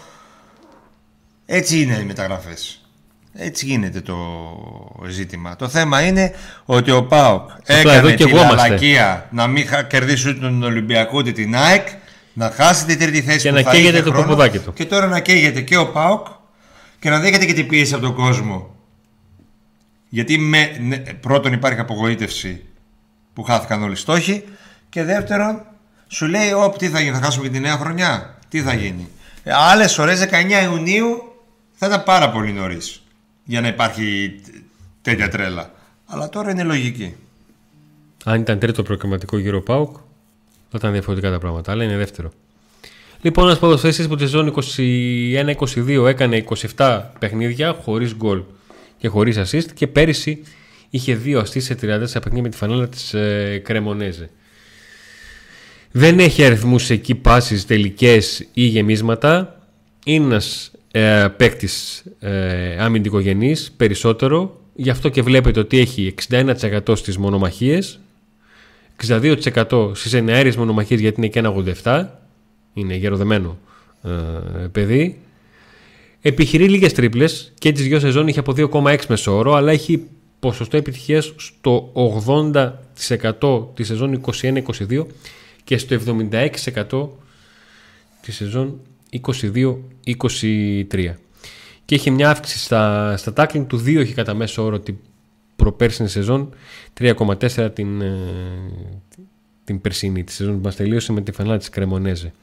[1.45, 2.85] Έτσι είναι οι μεταγραφές.
[3.33, 4.17] Έτσι γίνεται το
[5.07, 5.55] ζήτημα.
[5.55, 6.33] Το θέμα είναι
[6.65, 8.55] ότι ο ΠΑΟΚ εδώ έκανε και τη εγώ είμαστε.
[8.55, 11.87] λαλακία να μην χα- κερδίσει ούτε τον Ολυμπιακό ούτε την ΑΕΚ,
[12.33, 14.73] να χάσει την τρίτη θέση Και που να θα καίγεται είχε το χρόνο, παπουδάκι του.
[14.73, 16.27] Και τώρα να καίγεται και ο ΠΑΟΚ
[16.99, 18.75] και να δέχεται και την πίεση από τον κόσμο.
[20.09, 22.65] Γιατί με, ναι, πρώτον υπάρχει απογοήτευση
[23.33, 24.43] που χάθηκαν όλοι οι στόχοι
[24.89, 25.65] και δεύτερον
[26.11, 29.09] σου λέει όπ τι θα γίνει, θα χάσουμε και τη νέα χρονιά; Τι θα γίνει;
[29.43, 30.27] Ε, άλλες ώρες 19
[30.63, 31.21] Ιουνίου
[31.71, 33.01] θα ήταν πάρα πολύ νωρίς
[33.43, 34.35] για να υπάρχει
[35.01, 35.71] τέτοια τρέλα.
[36.05, 37.15] Αλλά τώρα είναι λογική.
[38.25, 39.95] Αν ήταν τρίτο προκριματικό γύρο ΠΑΟΚ,
[40.69, 41.71] θα ήταν διαφορετικά τα πράγματα.
[41.71, 42.31] Αλλά είναι δεύτερο.
[43.21, 44.53] Λοιπόν, ένας ποδοσφαιριστής που τη ζώνη
[45.75, 46.43] 21-22 έκανε
[46.77, 48.43] 27 παιχνίδια χωρίς γκολ
[48.97, 50.43] και χωρίς assist και πέρυσι
[50.89, 51.77] είχε δύο assist σε 34
[52.11, 54.29] παιχνίδια με τη φανέλα της ε, Κρεμονέζε.
[55.91, 59.61] Δεν έχει αριθμούς εκεί πάσεις τελικές ή γεμίσματα.
[60.05, 64.59] Είναι ένας ε, παίκτης ε, αμυντικογενής περισσότερο.
[64.75, 67.99] Γι' αυτό και βλέπετε ότι έχει 61% στις μονομαχίες
[69.07, 72.05] 62% στις εναέριες μονομαχίες γιατί είναι και ένα 87
[72.73, 73.57] είναι γεροδεμένο
[74.03, 74.09] ε,
[74.71, 75.19] παιδί
[76.21, 80.03] επιχειρεί λίγες τρίπλες και τις δυο σεζόν είχε από 2,6 μεσόωρο αλλά έχει
[80.39, 81.91] ποσοστό επιτυχίας στο
[83.39, 85.05] 80% τη σεζόν 21-22
[85.71, 85.97] και στο
[86.31, 87.07] 76%
[88.21, 88.79] τη σεζόν
[89.21, 91.13] 22-23.
[91.85, 94.95] Και έχει μια αύξηση στα, στα tackling του 2 έχει κατά μέσο όρο την
[95.55, 96.53] προπέρσινη σεζόν
[96.99, 98.17] 3,4 την, ε,
[99.63, 102.33] την περσινή τη σεζόν που μας τελείωσε με τη φανέλα της Κρεμονέζε.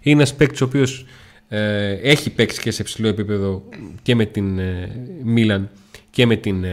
[0.00, 1.06] Είναι ένας παίκτης ο οποίος
[1.48, 3.62] ε, έχει παίξει και σε ψηλό επίπεδο
[4.02, 4.90] και με την ε,
[5.24, 5.70] Μίλαν
[6.10, 6.64] και με την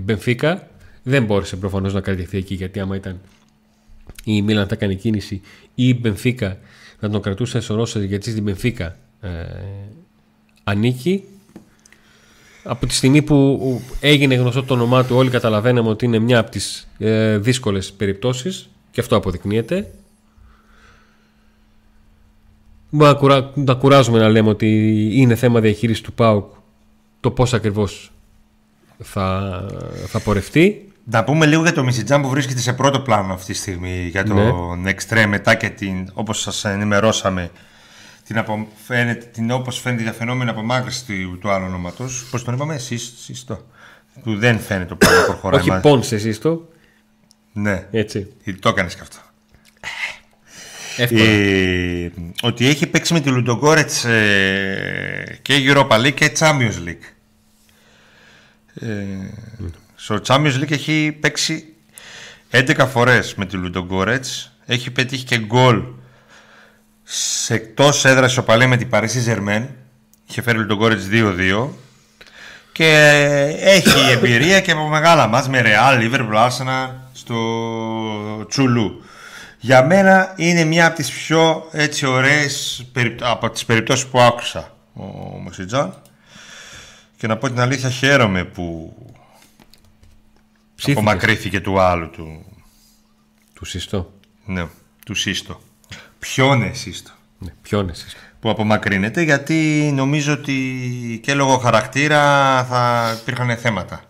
[0.00, 0.68] Μπενφίκα.
[1.02, 3.20] Δεν μπόρεσε προφανώς να κρατηθεί εκεί γιατί άμα ήταν
[4.24, 5.34] η Μίλαν θα κάνει κίνηση
[5.74, 6.58] ή η Μπενφίκα
[7.00, 9.28] να τον κρατούσε σε γιατί στην Μπενφίκα ε,
[10.64, 11.24] ανήκει.
[12.64, 16.50] Από τη στιγμή που έγινε γνωστό το όνομά του όλοι καταλαβαίναμε ότι είναι μια από
[16.50, 19.90] τις ε, δύσκολες περιπτώσεις και αυτό αποδεικνύεται.
[22.90, 24.68] Μπορούμε να κουράζουμε να λέμε ότι
[25.12, 26.52] είναι θέμα διαχείρισης του ΠΑΟΚ
[27.20, 28.12] το πώς ακριβώς
[28.98, 29.66] θα,
[30.06, 30.87] θα πορευτεί.
[31.10, 34.24] Να πούμε λίγο για το Μισιτζάν που βρίσκεται σε πρώτο πλάνο αυτή τη στιγμή για
[34.24, 34.34] το
[34.74, 34.92] ναι.
[34.92, 37.50] Next μετά και την, όπως σας ενημερώσαμε
[38.24, 42.26] την, απο, φαίνεται, την όπως φαίνεται για φαινόμενο απομάκρυση του, του άλλου ονόματος.
[42.30, 43.66] Πώς τον είπαμε, σύστο.
[44.22, 45.60] Που δεν φαίνεται το πράγμα προχωράει.
[45.60, 46.68] Όχι πόνσε σύστο.
[47.52, 47.86] Ναι.
[47.90, 48.32] Έτσι.
[48.44, 49.18] Ε, το έκανες και αυτό.
[50.96, 52.08] Ε,
[52.42, 57.12] ότι έχει παίξει με τη Λουντογκόρετς ε, και Europa League και Champions League.
[58.74, 58.86] Ε,
[60.00, 61.74] στο Champions League έχει παίξει
[62.50, 64.52] 11 φορές με τη Λουντογκόρετς.
[64.66, 65.82] Έχει πετύχει και γκολ
[67.02, 69.68] σε εκτός έδρας ισοπαλία με την Παρίσι Ζερμέν.
[70.28, 71.68] Είχε φέρει Λουντογκόρετς 2-2.
[72.72, 72.86] Και
[73.60, 79.04] έχει εμπειρία και από μεγάλα μας με Ρεάλ, Λίβερπουλ, Άρσενα στο Τσουλού.
[79.58, 82.84] Για μένα είναι μια από τις πιο έτσι ωραίες
[83.20, 85.04] από τις περιπτώσεις που άκουσα ο
[85.42, 86.02] Μωσιτζάν
[87.16, 88.94] και να πω την αλήθεια χαίρομαι που
[90.78, 91.02] Ψήφικες.
[91.02, 92.44] απομακρύθηκε του άλλου του.
[93.54, 94.12] Του Σύστο.
[94.44, 94.66] Ναι,
[95.04, 95.60] του Σύστο.
[96.18, 97.10] Ποιον Σύστο.
[97.38, 98.20] Ναι, ποιον Σύστο.
[98.40, 104.04] Που απομακρύνεται γιατί νομίζω ότι και λόγω χαρακτήρα θα υπήρχαν θέματα.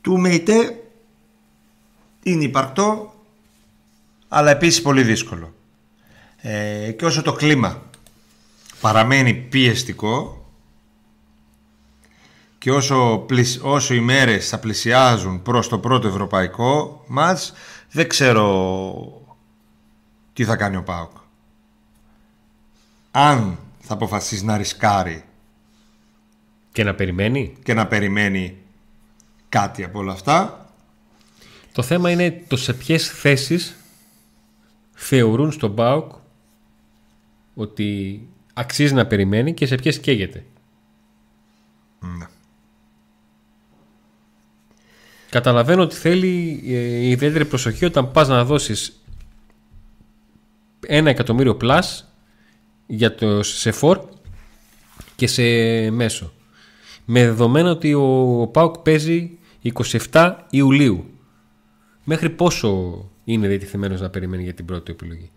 [0.00, 0.82] Του ΜΕΙΤΕ
[2.22, 3.14] είναι υπαρκτό
[4.28, 5.54] αλλά επίσης πολύ δύσκολο.
[6.36, 7.82] Ε, και όσο το κλίμα
[8.82, 10.46] παραμένει πιεστικό
[12.58, 13.26] και όσο,
[13.62, 17.52] όσο οι μέρες θα πλησιάζουν προς το πρώτο ευρωπαϊκό μας
[17.90, 19.22] δεν ξέρω
[20.32, 21.10] τι θα κάνει ο ΠΑΟΚ.
[23.10, 25.24] Αν θα αποφασίσει να ρισκάρει
[26.72, 28.56] και να περιμένει και να περιμένει
[29.48, 30.66] κάτι από όλα αυτά
[31.72, 33.76] το θέμα είναι το σε ποιες θέσεις
[34.92, 36.12] θεωρούν στον ΠΑΟΚ
[37.54, 38.20] ότι
[38.52, 40.44] αξίζει να περιμένει και σε ποιες καίγεται.
[42.00, 42.26] Ναι.
[45.30, 49.04] Καταλαβαίνω ότι θέλει ε, ιδιαίτερη προσοχή όταν πας να δώσεις
[50.86, 52.12] ένα εκατομμύριο πλάς
[52.86, 54.00] για το ΣΕΦΟΡ
[55.16, 55.42] και σε
[55.90, 56.32] μέσο.
[57.04, 59.38] Με δεδομένο ότι ο ΠΑΟΚ παίζει
[60.10, 61.10] 27 Ιουλίου.
[62.04, 65.30] Μέχρι πόσο είναι διατηθειμένος να περιμένει για την πρώτη επιλογή.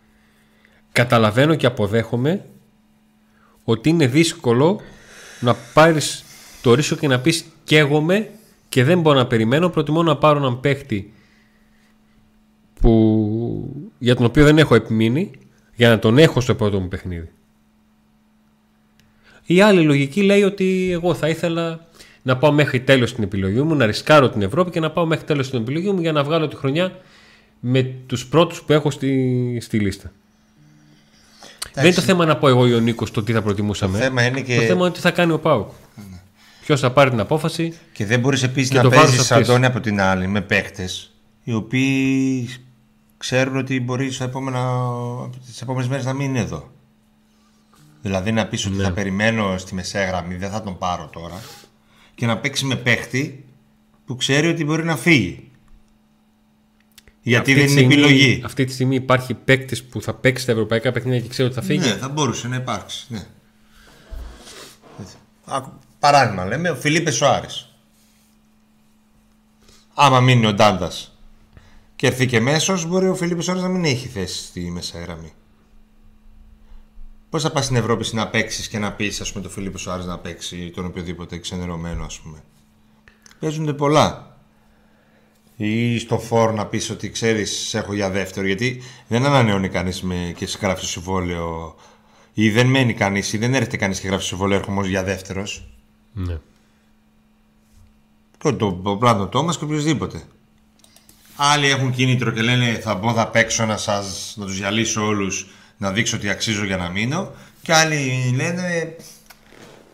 [0.91, 2.45] Καταλαβαίνω και αποδέχομαι
[3.65, 4.81] ότι είναι δύσκολο
[5.39, 6.23] να πάρεις
[6.61, 8.29] το ρίσκο και να πεις καίγομαι
[8.69, 11.13] και δεν μπορώ να περιμένω, προτιμώ να πάρω έναν παίχτη
[12.79, 15.31] που, για τον οποίο δεν έχω επιμείνει
[15.75, 17.29] για να τον έχω στο πρώτο μου παιχνίδι.
[19.45, 21.87] Η άλλη λογική λέει ότι εγώ θα ήθελα
[22.21, 25.25] να πάω μέχρι τέλος στην επιλογή μου, να ρισκάρω την Ευρώπη και να πάω μέχρι
[25.25, 26.99] τέλος στην επιλογή μου για να βγάλω τη χρονιά
[27.59, 30.11] με τους πρώτους που έχω στη, στη λίστα.
[31.73, 33.97] Δεν είναι το θέμα να πω εγώ ή ο Νίκος το τι θα προτιμούσαμε.
[33.97, 34.55] Το θέμα είναι, και...
[34.55, 35.69] το θέμα είναι τι θα κάνει ο Πάουκ.
[35.95, 36.19] Ναι.
[36.61, 37.77] Ποιος θα πάρει την απόφαση.
[37.91, 40.89] Και δεν μπορείς επίσης να παίζεις Αντώνη από την άλλη με παίχτε
[41.43, 42.49] οι οποίοι
[43.17, 46.71] ξέρουν ότι μπορεί τις επόμενες μέρες να μην είναι εδώ.
[48.01, 48.83] Δηλαδή να πεις ότι ναι.
[48.83, 51.41] θα περιμένω στη μεσαία γραμμή, δεν θα τον πάρω τώρα.
[52.15, 53.45] Και να παίξει με παίχτη
[54.05, 55.51] που ξέρει ότι μπορεί να φύγει.
[57.27, 58.41] Γιατί αυτή δεν είναι επιλογή.
[58.45, 61.63] Αυτή τη στιγμή υπάρχει παίκτης που θα παίξει στα ευρωπαϊκά παιχνίδια και ξέρει ότι θα
[61.65, 61.79] φύγει.
[61.79, 63.05] Ναι, θα μπορούσε να υπάρξει.
[63.07, 63.27] Ναι.
[65.99, 67.47] Παράδειγμα λέμε, ο Φιλίπε Σοάρε.
[69.93, 70.91] Άμα μείνει ο Ντάντα
[71.95, 75.33] και έρθει και μέσος, μπορεί ο Φιλίπε Σοάρε να μην έχει θέση στη μέσα γραμμή.
[77.29, 80.05] Πώς θα πας στην Ευρώπη να παίξεις και να πεις, ας πούμε, το Φίλιππο Σουάρες
[80.05, 82.43] να παίξει ή τον οποιοδήποτε ξενερωμένο, ας πούμε.
[83.39, 84.34] Παίζονται πολλά.
[85.55, 88.45] Ή στο φόρ να πεις ότι ξέρεις, σε έχω για δεύτερο.
[88.45, 90.03] Γιατί δεν ανανεώνει κανείς
[90.35, 91.75] και σε γράφει το συμβόλαιο.
[92.33, 95.67] Ή δεν μένει κανείς, ή δεν έρχεται κανείς και γράφει το συμβόλαιο, έρχομαι για δεύτερος.
[96.13, 96.37] Ναι.
[98.37, 100.23] Και το, το Μπράντον Τόμα και οποιοδήποτε.
[101.35, 105.47] Άλλοι έχουν κίνητρο και λένε θα μπω, θα παίξω να, σας, να τους διαλύσω όλους,
[105.77, 107.31] να δείξω ότι αξίζω για να μείνω.
[107.61, 108.95] Και άλλοι λένε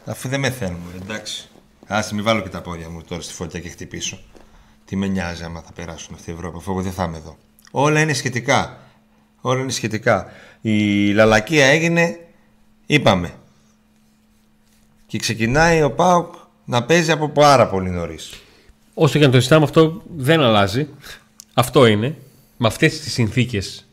[0.05, 1.49] αφού δεν με θέλουν, εντάξει.
[1.87, 4.19] Άσε μην βάλω και τα πόδια μου τώρα στη φωτιά και χτυπήσω.
[4.91, 7.37] Τι με νοιάζει άμα θα περάσουν αυτή η Ευρώπη, αφού εγώ δεν θα είμαι εδώ.
[7.71, 8.79] Όλα είναι σχετικά.
[9.41, 10.31] Όλα είναι σχετικά.
[10.61, 12.19] Η λαλακία έγινε,
[12.85, 13.33] είπαμε.
[15.07, 16.33] Και ξεκινάει ο Πάουκ
[16.65, 18.33] να παίζει από πάρα πολύ νωρίς.
[18.93, 20.87] Όσο και αν το συζητάμε αυτό δεν αλλάζει.
[21.53, 22.17] Αυτό είναι.
[22.57, 23.85] Με αυτές τις συνθήκες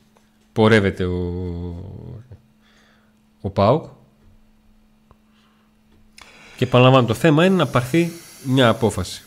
[0.53, 1.19] πορεύεται ο,
[3.41, 3.85] ο ΠΑΟΚ.
[6.57, 9.23] Και επαναλαμβάνω το θέμα είναι να πάρθει μια απόφαση.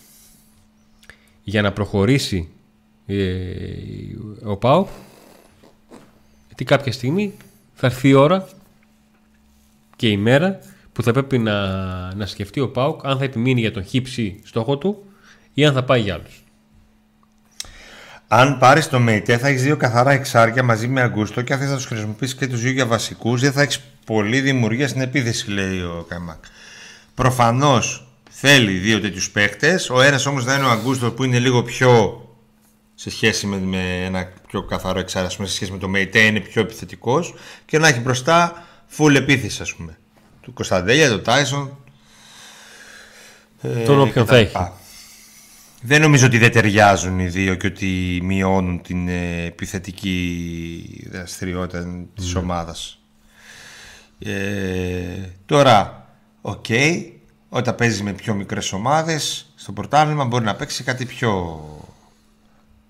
[1.51, 2.49] Για να προχωρήσει
[3.05, 3.25] ε,
[4.43, 4.87] ο ΠΑΟΚ
[6.47, 7.33] γιατί κάποια στιγμή
[7.73, 8.47] θα έρθει η ώρα
[9.95, 10.59] και η μέρα
[10.93, 11.55] που θα πρέπει να,
[12.15, 15.03] να σκεφτεί ο ΠΑΟΚ αν θα επιμείνει για τον χύψη στόχο του
[15.53, 16.43] ή αν θα πάει για άλλους.
[18.27, 21.69] Αν πάρεις το ΜΕΙΤΕ, θα έχεις δύο καθαρά εξάρια μαζί με Αγκούστο και αν θες
[21.69, 25.51] να τους χρησιμοποιήσεις και τους δύο για βασικούς, δεν θα έχεις πολλή δημιουργία στην επίθεση,
[25.51, 26.43] λέει ο Καμάκ.
[27.15, 28.10] Προφανώς
[28.43, 29.89] θέλει δύο τέτοιους παίκτες.
[29.89, 32.21] Ο ένας όμως θα είναι ο Αγκούστο που είναι λίγο πιο
[32.95, 36.61] σε σχέση με, με ένα πιο καθαρό εξάρι, σε σχέση με το ΜΕΙΤΕ, είναι πιο
[36.61, 37.33] επιθετικός
[37.65, 38.67] και να έχει μπροστά
[38.97, 39.97] full επίθεση, ας πούμε.
[40.41, 41.77] Του Κωνσταντέλια, του Τάισον.
[43.85, 44.71] Τον ε, όποιον θα έχει.
[45.81, 52.05] Δεν νομίζω ότι δεν ταιριάζουν οι δύο και ότι μειώνουν την ε, επιθετική δραστηριότητα mm.
[52.15, 52.99] της ομάδας.
[54.19, 54.31] Ε,
[55.45, 56.07] τώρα,
[56.41, 57.11] OK, okay,
[57.53, 61.61] όταν παίζει με πιο μικρές ομάδες, στο πρωτάθλημα μπορεί να παίξει κάτι πιο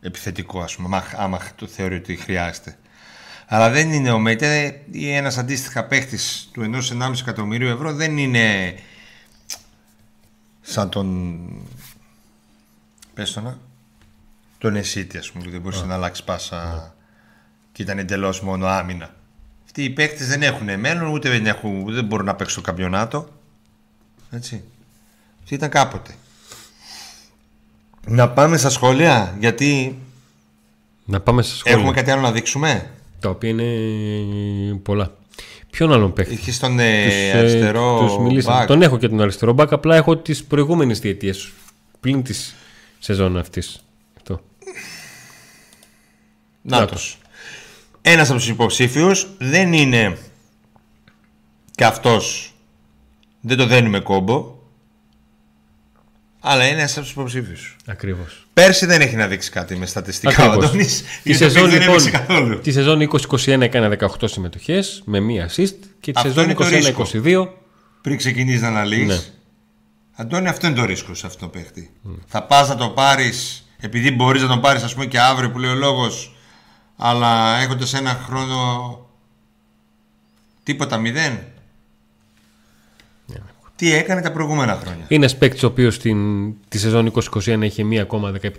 [0.01, 2.77] επιθετικό, ας πούμε, άμα το θεωρεί ότι χρειάζεται.
[3.47, 8.17] Αλλά δεν είναι ο Μέτε ή ένας αντίστοιχα παίχτης του ενός 1,5 εκατομμυρίου ευρώ δεν
[8.17, 8.75] είναι
[10.61, 11.39] σαν τον
[13.13, 13.57] Πες το να.
[14.57, 16.93] Τον Εσίτη, ας πούμε, που δεν μπορούσε να αλλάξει πάσα
[17.71, 19.15] και ήταν εντελώς μόνο άμυνα.
[19.65, 22.67] Αυτοί οι παίκτε δεν έχουν μέλλον, ούτε δεν, έχουν, ούτε δεν μπορούν να παίξουν το
[22.67, 23.40] καμπιονάτο.
[24.31, 24.63] Έτσι.
[25.41, 26.15] Αυτή ήταν κάποτε.
[28.07, 29.97] Να πάμε στα σχόλια, γιατί.
[31.05, 31.77] Να πάμε στα σχόλια.
[31.77, 35.15] Έχουμε κάτι άλλο να δείξουμε; Τα οποία είναι πολλά.
[35.69, 36.33] Ποιον άλλον παίκτη.
[36.33, 38.19] Είχες τον ε, τους, αριστερό.
[38.29, 41.51] Τους Τον έχω και τον αριστερό μπακ, απλά έχω τις προηγούμενες διετίες.
[41.99, 42.55] Πλην της
[42.99, 43.83] σεζόν αυτής.
[46.61, 47.17] Νάτος.
[48.01, 50.17] Ένας από τους υποψήφιους δεν είναι
[51.75, 52.50] και αυτός
[53.41, 54.59] δεν το δένουμε κόμπο
[56.43, 57.75] αλλά είναι ένας από τους υποψήφιους.
[57.85, 58.47] Ακριβώς.
[58.53, 60.43] Πέρσι δεν έχει να δείξει κάτι με στατιστικά.
[60.43, 60.71] Ακριβώς.
[61.23, 66.55] τη, σεζόν, λοιπόν, τη σεζόν 2021 έκανε 18 συμμετοχές με μία assist και τη σεζόν
[66.55, 67.47] 2022.
[68.01, 69.19] Πριν ξεκινήσεις να αναλύεις, ναι.
[70.15, 71.91] Αντώνη, αυτό είναι το ρίσκο σε αυτό το παίχτη.
[72.25, 75.59] Θα πας να το πάρεις επειδή μπορείς να τον πάρεις, ας πούμε, και αύριο που
[75.59, 76.35] λέει ο λόγος,
[76.97, 79.09] αλλά έχοντας ένα χρόνο
[80.63, 81.39] τίποτα μηδέν.
[83.81, 83.89] Ναι.
[83.89, 85.05] Τι έκανε τα προηγούμενα χρόνια.
[85.07, 85.97] Είναι ένα παίκτης ο οποίος
[86.67, 87.85] τη σεζόν 2021 είχε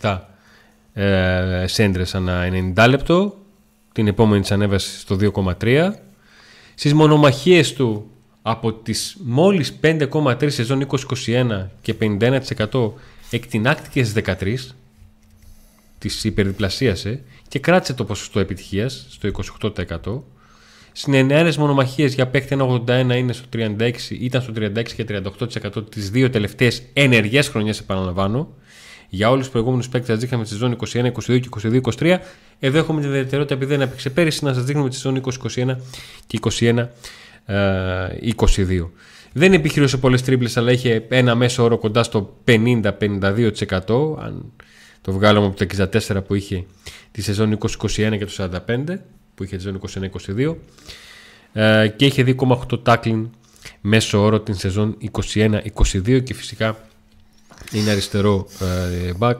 [0.01, 0.19] 1,17
[0.93, 3.37] ε, σέντρες ανά 90 λεπτό.
[3.93, 5.17] Την επόμενη της ανέβασε στο
[5.61, 5.91] 2,3.
[6.75, 8.11] Στις μονομαχίες του
[8.43, 10.87] από τις μόλις 5,3 σεζόν
[11.27, 12.93] 2021 και 51%
[13.31, 14.75] εκτινάκτηκες στις 13
[15.99, 20.23] τις υπερδιπλασίασε και κράτησε το ποσοστό επιτυχίας στο 28%.
[20.93, 26.11] Στις εννέαρες μονομαχίες για παίκτη 1,81 είναι στο 36, ήταν στο 36 και 38% τις
[26.11, 28.55] δύο τελευταίες ενεργές χρονιές επαναλαμβάνω.
[29.09, 32.19] Για όλους τους προηγούμενους παίκτες σα δείχναμε τη σεζόν 21, 22 και 22, 23.
[32.59, 35.31] Εδώ έχουμε την ιδιαιτερότητα επειδή δεν έπαιξε πέρυσι να σας δείχνουμε τη σεζόν 20,
[35.67, 35.77] 21
[36.27, 36.89] και 21,
[38.57, 38.89] 22.
[39.33, 44.19] Δεν επιχειρούσε πολλές τρίπλες, αλλά είχε ένα μέσο όρο κοντά στο 50-52%.
[44.19, 44.53] Αν
[45.01, 45.67] το βγάλαμε από το
[46.11, 46.65] 64 που είχε
[47.11, 48.33] τη σεζόν 2021 και το
[48.67, 48.99] 45,
[49.35, 49.81] που είχε τη σεζόν
[50.37, 50.55] 21-22.
[51.53, 53.31] Ε, και είχε 2,8 τάκλιν
[53.81, 56.77] μέσο όρο την σεζόν 21-22 και φυσικά
[57.73, 59.37] είναι αριστερό ε, back.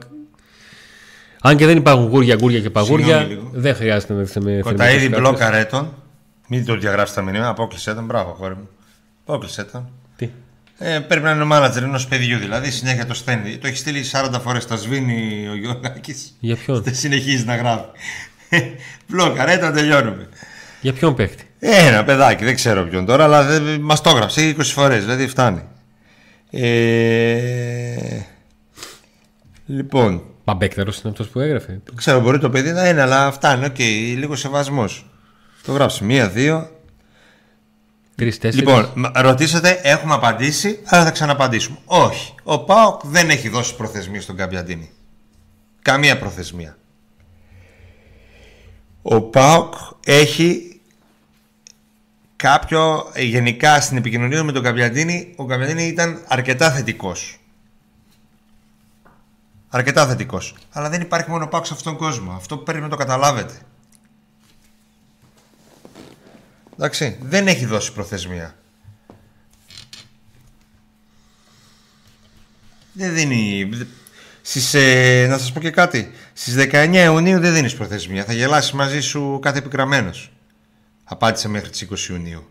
[1.45, 5.49] Αν και δεν υπάρχουν γούρια, γούρια και παγούρια, δεν χρειάζεται να δείτε με Κοταίδη μπλόκα
[5.49, 5.93] ρέτον.
[6.47, 8.05] Μην το διαγράψει τα μηνύματα, απόκλεισε τον.
[8.05, 8.69] Μπράβο, χώρι μου.
[9.25, 9.89] Απόκλεισε τον.
[10.15, 10.29] Τι;
[10.77, 12.71] Ε, πρέπει να είναι ο μάνατζερ ενός παιδιού δηλαδή.
[12.71, 13.57] Συνέχεια το στέλνει.
[13.57, 14.67] Το έχει στείλει 40 φορές.
[14.67, 16.35] Τα σβήνει ο Γιώργακης.
[16.39, 17.85] Για ποιον; Δεν συνεχίζει να γράφει.
[19.07, 20.29] Μπλόκα, ρε, τελειώνουμε.
[20.81, 24.63] Για ποιον παίχτη; Ένα παιδάκι, δεν ξέρω ποιον τώρα, αλλά δεν, μας το έγραψε 20
[24.63, 25.61] φορές, δηλαδή φτάνει.
[26.51, 28.19] Ε,
[29.65, 31.81] λοιπόν, Παμπέκτερο είναι αυτός που έγραφε.
[31.85, 33.79] δεν ξέρω, μπορεί το παιδί να είναι, αλλά φτάνει, οκ,
[34.17, 35.09] λίγο σεβασμός.
[35.65, 36.69] Το γράψει, μία, δύο.
[38.15, 38.65] Τρει-τέσσερι.
[38.65, 41.77] Λοιπόν, μ- ρωτήσατε, έχουμε απαντήσει, αλλά θα ξαναπαντήσουμε.
[41.85, 44.89] Όχι, ο ΠΑΟΚ δεν έχει δώσει προθεσμία στον Καμπιαντίνη.
[45.81, 46.77] Καμία προθεσμία.
[49.05, 49.73] Ο Πάοκ
[50.05, 50.81] έχει
[52.35, 57.39] κάποιο, ε, γενικά στην επικοινωνία του με τον Καμπιαντίνη, ο Καμπιαντίνη ήταν αρκετά θετικός.
[59.69, 60.55] Αρκετά θετικός.
[60.71, 62.31] Αλλά δεν υπάρχει μόνο Πάοκ σε αυτόν τον κόσμο.
[62.31, 63.53] Αυτό πρέπει να το καταλάβετε.
[66.73, 68.55] Εντάξει, δεν έχει δώσει προθεσμία.
[72.93, 73.69] Δεν δίνει...
[74.45, 76.11] Στις, ε, να σας πω και κάτι.
[76.33, 78.23] Στις 19 Ιουνίου δεν δίνεις προθεσμία.
[78.23, 80.31] Θα γελάσεις μαζί σου κάθε επικραμένος.
[81.03, 82.47] Απάντησε μέχρι τις 20 Ιουνίου.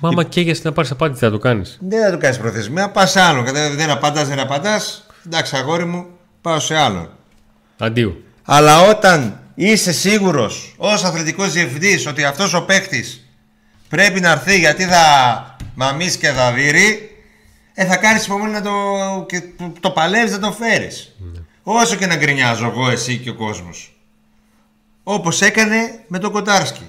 [0.00, 1.78] Μα άμα καίγεσαι να πάρεις απάντηση, θα το κάνεις.
[1.80, 2.90] Δεν θα το κάνεις προθεσμία.
[2.90, 3.44] Πας σε άλλον.
[3.44, 5.06] Κατά- Δεν απαντάς, δεν απαντάς.
[5.26, 6.06] Εντάξει αγόρι μου,
[6.40, 7.08] πάω σε άλλον.
[7.78, 8.22] Αντίου.
[8.42, 13.26] Αλλά όταν είσαι σίγουρος ως αθλητικός διευθυντής ότι αυτός ο παίκτης
[13.88, 15.06] πρέπει να έρθει γιατί θα
[15.74, 17.13] μαμίσει και θα δείρει
[17.74, 18.72] ε, θα κάνεις υπομονή να το,
[19.28, 21.16] και το, το παλεύεις να το φέρεις.
[21.62, 23.96] Όσο και να γκρινιάζω εγώ, εσύ και ο κόσμος.
[25.02, 26.88] Όπως έκανε με τον Κοτάρσκι.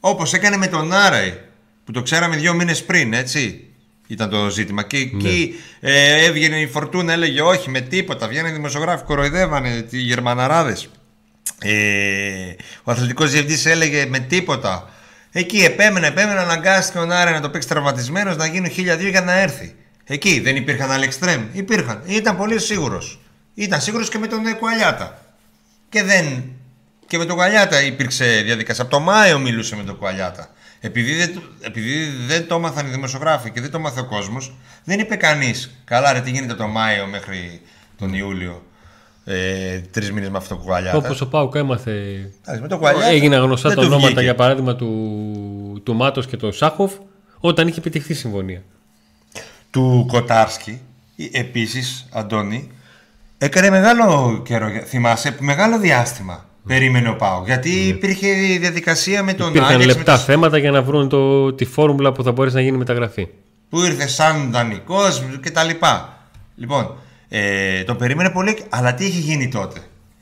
[0.00, 1.38] Όπως έκανε με τον Άραη
[1.84, 3.60] που το ξέραμε δύο μήνες πριν, έτσι.
[4.06, 4.82] Ήταν το ζήτημα.
[4.82, 8.28] Και εκεί ε, έβγαινε η Φορτούνα, έλεγε όχι με τίποτα.
[8.28, 10.88] Βγαίνανε οι δημοσιογράφοι, κοροϊδεύανε οι Γερμαναράδες.
[11.62, 14.90] Ε, ο αθλητικός διευθυντής έλεγε με τίποτα.
[15.38, 19.20] Εκεί επέμενε, επέμενε, αναγκάστηκε ο Νάρε να το παίξει τραυματισμένο, να γίνουν χίλια δύο για
[19.20, 19.74] να έρθει.
[20.04, 21.46] Εκεί δεν υπήρχαν άλλοι εξτρέμ.
[21.52, 22.02] Υπήρχαν.
[22.06, 23.20] Ήταν πολύ σίγουρος.
[23.54, 25.18] Ήταν σίγουρος και με τον ε, Κουαλιάτα.
[25.88, 26.42] Και δεν.
[27.06, 28.82] Και με τον Κουαλιάτα υπήρξε διαδικασία.
[28.82, 30.50] Από το Μάιο μιλούσε με τον Κουαλιάτα.
[30.80, 34.54] Επειδή δεν, το- επειδή δεν το έμαθαν οι δημοσιογράφοι και δεν το έμαθε ο κόσμος,
[34.84, 35.80] δεν είπε κανείς.
[35.84, 37.60] Καλά, ρε, τι γίνεται το Μάιο μέχρι
[37.98, 38.66] τον Ιούλιο.
[39.28, 40.96] Ε, Τρεις μήνες με αυτό το Κουαλιάτα.
[40.96, 41.90] Όπω ο Πάουκ έμαθε.
[42.42, 44.24] Εντάξει, με τον Κουαλιάτα Έγιναν γνωστά δεν τα του ονόματα βγήκε.
[44.24, 46.92] για παράδειγμα του, του Μάτος και του Σάχοφ
[47.40, 48.62] όταν είχε επιτυχθεί συμφωνία.
[49.70, 50.80] του Κοτάρσκι,
[51.32, 52.70] επίσης, Αντώνη,
[53.38, 57.42] έκανε μεγάλο καιρό, θυμάσαι, μεγάλο διάστημα περίμενε ο Πάο.
[57.44, 61.08] Γιατί υπήρχε η διαδικασία με τον Υπήρχαν Άγιαξ, με λεπτά το- θέματα για να βρουν
[61.08, 63.28] το, τη φόρμουλα που θα μπορέσει να γίνει μεταγραφή.
[63.68, 66.18] που ήρθε σαν δανεικός και τα λοιπά.
[66.56, 66.94] Λοιπόν,
[67.28, 69.80] ε, τον περίμενε πολύ, αλλά τι είχε γίνει τότε;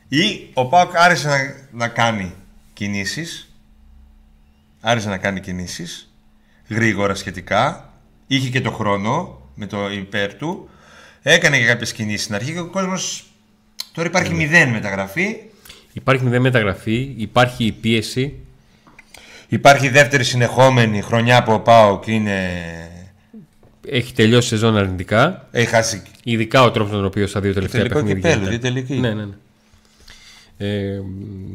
[0.08, 1.36] Ή ο Πάοκ άρχισε να,
[1.70, 2.32] να κάνει
[2.72, 3.54] κινήσεις,
[4.80, 6.14] άρχισε να κάνει κινήσεις,
[6.68, 7.92] γρήγορα σχετικά,
[8.26, 10.68] είχε και το χρόνο με το υπέρ του,
[11.22, 13.24] έκανε και κάποιες κινήσεις στην αρχή και ο κόσμος,
[13.92, 15.36] τώρα υπάρχει μηδέν μεταγραφή,
[15.96, 18.34] Υπάρχει μηδέν μεταγραφή, υπάρχει η πίεση.
[19.48, 22.38] υπάρχει δεύτερη συνεχόμενη χρονιά που ο Πάοκ είναι...
[23.88, 25.48] Έχει τελειώσει η σεζόν αρνητικά.
[25.50, 28.30] Έχει χάσει Ειδικά ο τρόπος με τον οποίο στα δύο τελευταία τελικό παιχνίδια.
[28.30, 28.60] κυπέλλου, ήταν.
[28.60, 28.94] δύο τελικοί.
[29.00, 29.34] Ναι, ναι, ναι.
[30.56, 31.00] Ε,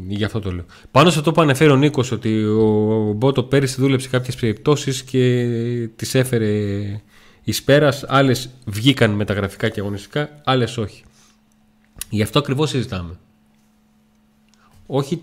[0.08, 0.66] γι' αυτό το λέω.
[0.92, 5.48] Πάνω σε αυτό που αναφέρει ο Νίκος, ότι ο Μπότο πέρυσι δούλεψε κάποιες περιπτώσεις και
[5.96, 6.52] τις έφερε
[7.44, 8.06] εις πέρας.
[8.08, 11.04] Άλλες βγήκαν μεταγραφικά και αγωνιστικά, άλλες όχι.
[12.10, 13.18] Γι' αυτό ακριβώς συζητάμε.
[14.86, 15.22] Όχι,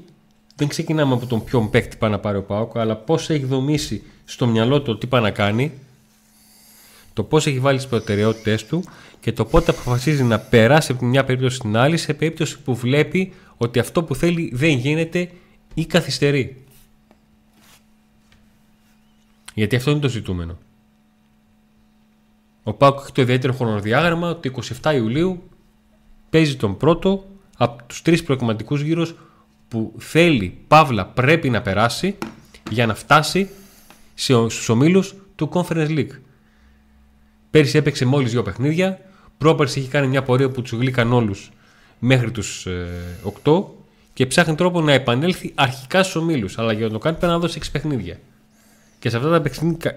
[0.57, 4.03] δεν ξεκινάμε από τον ποιον παίκτη πάει να πάρει ο Πάοκ, αλλά πώς έχει δομήσει
[4.25, 5.73] στο μυαλό του τι πάει να κάνει,
[7.17, 8.85] το πώς έχει βάλει τις προτεραιότητέ του
[9.21, 12.75] και το πότε αποφασίζει να περάσει από τη μια περίπτωση στην άλλη σε περίπτωση που
[12.75, 15.31] βλέπει ότι αυτό που θέλει δεν γίνεται
[15.75, 16.65] ή καθυστερεί.
[19.55, 20.59] Γιατί αυτό είναι το ζητούμενο.
[22.63, 24.53] Ο Πάουκ έχει το ιδιαίτερο χρονοδιάγραμμα ότι
[24.83, 25.43] 27 Ιουλίου
[26.31, 27.25] παίζει τον πρώτο
[27.57, 29.15] από τους τρεις προκριματικούς γύρους
[29.69, 32.19] που θέλει, παύλα, πρέπει να περάσει
[32.71, 33.49] για να φτάσει
[34.15, 36.19] σε- στους ομίλους του Conference League.
[37.57, 38.99] Πέρυσι έπαιξε μόλις δύο παιχνίδια.
[39.39, 41.51] Πρόπερσι έχει κάνει μια πορεία που τους γλύκαν όλους
[41.99, 42.89] μέχρι τους ε,
[43.45, 43.65] 8
[44.13, 46.59] και ψάχνει τρόπο να επανέλθει αρχικά στους ομίλους.
[46.59, 48.19] Αλλά για να το κάνει πρέπει να δώσει 6 παιχνίδια.
[48.99, 49.51] Και σε αυτά τα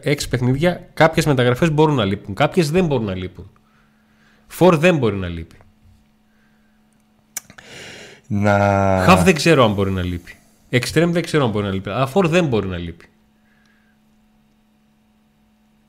[0.03, 2.36] 6 παιχνίδια κάποιες μεταγραφές μπορούν να λείπουν.
[2.36, 3.49] Κάποιες δεν μπορούν να λείπουν.
[4.47, 5.55] Φορ δεν μπορεί να λείπει.
[8.28, 8.57] να...
[9.05, 10.36] Χαφ δεν ξέρω αν μπορεί να λείπει.
[10.70, 11.89] Εξτρέμ δεν ξέρω αν μπορεί να λείπει.
[11.89, 13.05] Αλλά φορ δεν μπορεί να λείπει.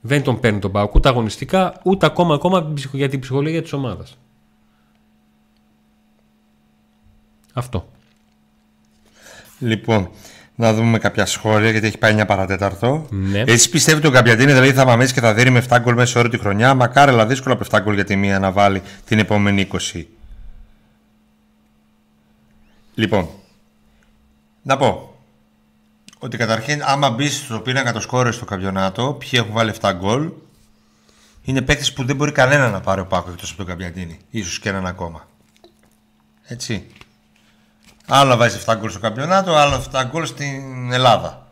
[0.01, 4.19] Δεν τον παίρνει τον Πάουκ ούτε αγωνιστικά ούτε ακόμα, ακόμα για την ψυχολογία της ομάδας.
[7.53, 7.89] Αυτό.
[9.59, 10.11] Λοιπόν,
[10.55, 13.07] να δούμε κάποια σχόλια γιατί έχει πάει 9 παρατέταρτο.
[13.11, 13.43] Ναι.
[13.47, 16.29] Έτσι πιστεύει τον Καπιατίνη, δηλαδή θα μαμίσει και θα δίνει με 7 γκολ μέσα όλη
[16.29, 19.69] τη χρονιά; Μακάρι, αλλά δύσκολο από 7 γκολ για τη μία να βάλει την επόμενη
[19.93, 20.05] 20.
[22.95, 23.29] Λοιπόν,
[24.63, 25.10] να πω.
[26.23, 30.31] Ότι καταρχήν άμα μπει στο πίνακα το σκόρε στο καμπιονάτο, ποιοι έχουν βάλει 7 γκολ,
[31.43, 34.19] είναι παίκτε που δεν μπορεί κανένα να πάρει ο Πάκος εκτός από τον Καμπιαντίνη.
[34.31, 35.29] ίσως και έναν ακόμα.
[36.45, 36.87] Έτσι.
[38.07, 41.47] Άλλο βάζει 7 γκολ στο καμπιονάτο, άλλο 7 γκολ στην Ελλάδα.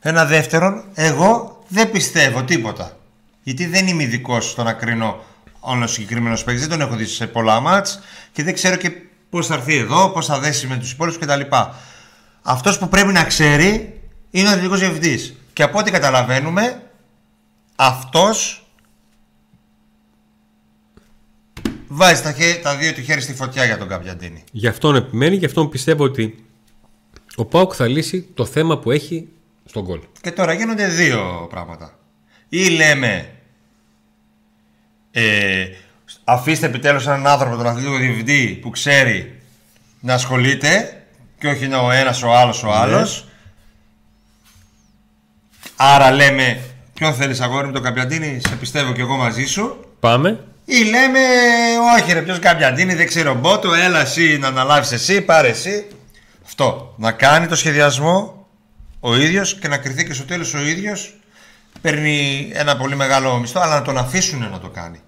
[0.00, 2.96] Ένα δεύτερον, εγώ δεν πιστεύω τίποτα.
[3.42, 5.24] Γιατί δεν είμαι ειδικός στο να κρίνω
[5.60, 6.66] όλο συγκεκριμένος παίκτης.
[6.66, 8.00] Δεν τον έχω δει σε πολλά μάτς
[8.32, 8.92] και δεν ξέρω και
[9.30, 11.40] πώς θα έρθει εδώ, πώς θα δέσει με τους υπόλοιπους κτλ.
[12.42, 13.97] Αυτός που πρέπει να ξέρει
[14.30, 15.34] είναι ο αθλητικό διευθυντής.
[15.52, 16.82] Και από ό,τι καταλαβαίνουμε,
[17.76, 18.66] αυτός
[21.88, 24.44] βάζει τα, τα δύο του χέρια στη φωτιά για τον Καπιαντίνη.
[24.52, 26.44] Γι' αυτόν επιμένει, γι' αυτόν πιστεύω ότι
[27.36, 29.28] ο Πάουκ θα λύσει το θέμα που έχει
[29.64, 30.00] στον γκολ.
[30.20, 31.98] Και τώρα γίνονται δύο πράγματα.
[32.48, 33.32] Ή λέμε
[35.10, 35.66] ε,
[36.24, 39.40] αφήστε επιτέλους έναν άνθρωπο, τον αθλητικό διευθυντή που ξέρει
[40.00, 41.02] να ασχολείται
[41.38, 42.74] και όχι ο ένας ο άλλος ο ναι.
[42.74, 43.27] άλλος.
[45.80, 46.60] Άρα λέμε
[46.94, 49.94] ποιον θέλεις αγόρι με τον Καπιαντίνη, σε πιστεύω και εγώ μαζί σου.
[50.00, 50.44] Πάμε.
[50.64, 51.18] Ή λέμε,
[51.98, 55.86] όχι ρε, ποιος Καπιαντίνη, δεν ξέρω μπότο, έλα εσύ να αναλάβεις εσύ, πάρε εσύ.
[56.44, 58.46] Αυτό, να κάνει το σχεδιασμό
[59.00, 61.16] ο ίδιος και να κρυθεί και στο τέλος ο ίδιος
[61.80, 65.00] παίρνει ένα πολύ μεγάλο μισθό, αλλά να τον αφήσουν να το κάνει.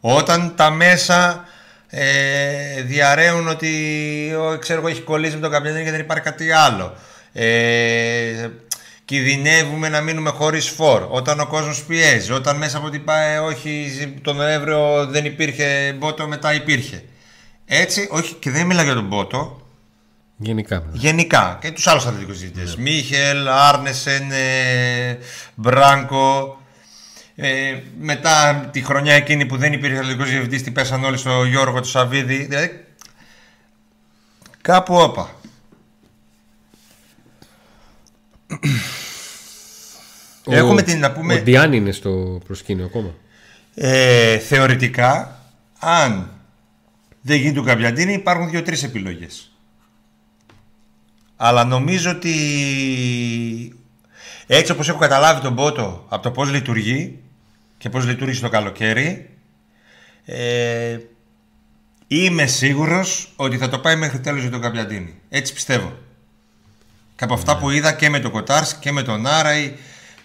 [0.00, 1.44] Όταν τα μέσα
[1.88, 3.72] ε, διαρρέουν ότι
[4.34, 6.94] ο, ξέρω εγώ έχει κολλήσει με τον Καπιαντίνη και δεν υπάρχει κάτι άλλο.
[7.32, 8.48] Ε,
[9.12, 11.06] κινδυνεύουμε να μείνουμε χωρίς φόρ.
[11.10, 16.28] Όταν ο κόσμος πιέζει, όταν μέσα από την ΠΑΕ όχι τον Νοέμβριο δεν υπήρχε μπότο,
[16.28, 17.04] μετά υπήρχε.
[17.64, 19.62] Έτσι, όχι και δεν μιλάω για τον μπότο,
[20.36, 20.82] Γενικά.
[20.92, 21.58] Γενικά.
[21.60, 22.74] Και τους άλλους αθλητικούς διαιτητές.
[22.74, 22.80] Yeah.
[22.80, 25.18] Μίχελ, Άρνεσεν, ε,
[25.54, 26.60] Μπράνκο.
[27.34, 31.80] Ε, μετά τη χρονιά εκείνη που δεν υπήρχε αθλητικός διευθυντής, την πέσαν όλοι στο Γιώργο
[31.80, 32.44] του Σαββίδη.
[32.44, 32.84] Δηλαδή.
[34.60, 35.30] Κάπου όπα.
[40.44, 41.34] Ο, Έχουμε την να πούμε.
[41.34, 43.14] Ο Διάννη είναι στο προσκήνιο ακόμα.
[43.74, 45.40] Ε, θεωρητικά,
[45.78, 46.30] αν
[47.20, 49.52] δεν γίνει του Καπιαντίνη, υπάρχουν δύο-τρει επιλογές.
[51.36, 52.34] Αλλά νομίζω ότι
[54.46, 57.18] έτσι όπως έχω καταλάβει τον Πότο από το πώς λειτουργεί
[57.78, 59.30] και πώς λειτουργεί το καλοκαίρι
[60.24, 60.98] ε,
[62.06, 65.14] είμαι σίγουρος ότι θα το πάει μέχρι τέλος για τον Καπιαντίνη.
[65.28, 65.92] Έτσι πιστεύω.
[67.16, 69.76] Και από αυτά που είδα και με τον Κοτάρς και με τον Άραη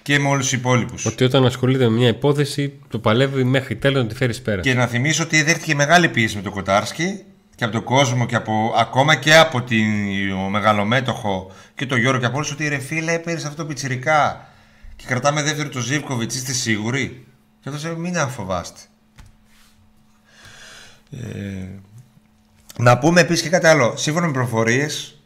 [0.07, 1.05] και με όλους τους υπόλοιπους.
[1.05, 4.61] Ότι όταν ασχολείται με μια υπόθεση, το παλεύει μέχρι τέλος να τη φέρεις πέρα.
[4.61, 7.23] Και να θυμίσω ότι δέχτηκε μεγάλη πίεση με τον Κοτάρσκι
[7.55, 12.19] και από τον κόσμο και από, ακόμα και από την, ο μεγαλομέτωχο και τον Γιώργο
[12.19, 14.49] και από όλους ότι ρε φίλε έπαιρνες αυτό το πιτσιρικά
[14.95, 17.25] και κρατάμε δεύτερο το Ζίβκοβιτς, είστε σίγουροι
[17.61, 18.79] και αυτό μην αφοβάστε
[21.11, 21.67] ε,
[22.77, 25.19] να πούμε επίσης και κάτι άλλο σύμφωνα με προφορίες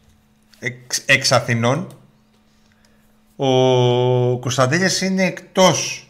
[0.60, 2.01] εξ, εξ Αθηνών
[3.46, 6.08] ο Κωνσταντέλιας είναι εκτός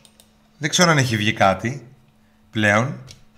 [0.58, 1.88] δεν ξέρω αν έχει βγει κάτι
[2.52, 2.96] πλέον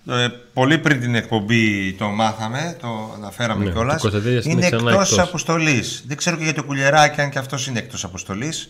[0.08, 4.02] ε, πολύ πριν την εκπομπή το μάθαμε, το αναφέραμε ναι, κιόλας.
[4.42, 6.04] Είναι εκτός αποστολής.
[6.06, 8.68] Δεν ξέρω και για το κουλεράκι, αν και αυτός είναι εκτός αποστολής.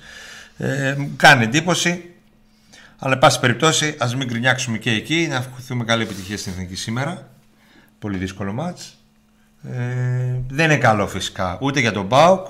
[0.56, 2.04] Ε, κάνει εντύπωση.
[2.98, 5.26] Αλλά, εν πάση περιπτώσει, ας μην γκρινιάξουμε και εκεί.
[5.30, 7.28] Να ευχηθούμε καλή επιτυχία στην εθνική σήμερα.
[7.98, 8.98] Πολύ δύσκολο μάτς.
[9.62, 12.46] Ε, δεν είναι καλό φυσικά ούτε για τον Μπάουκ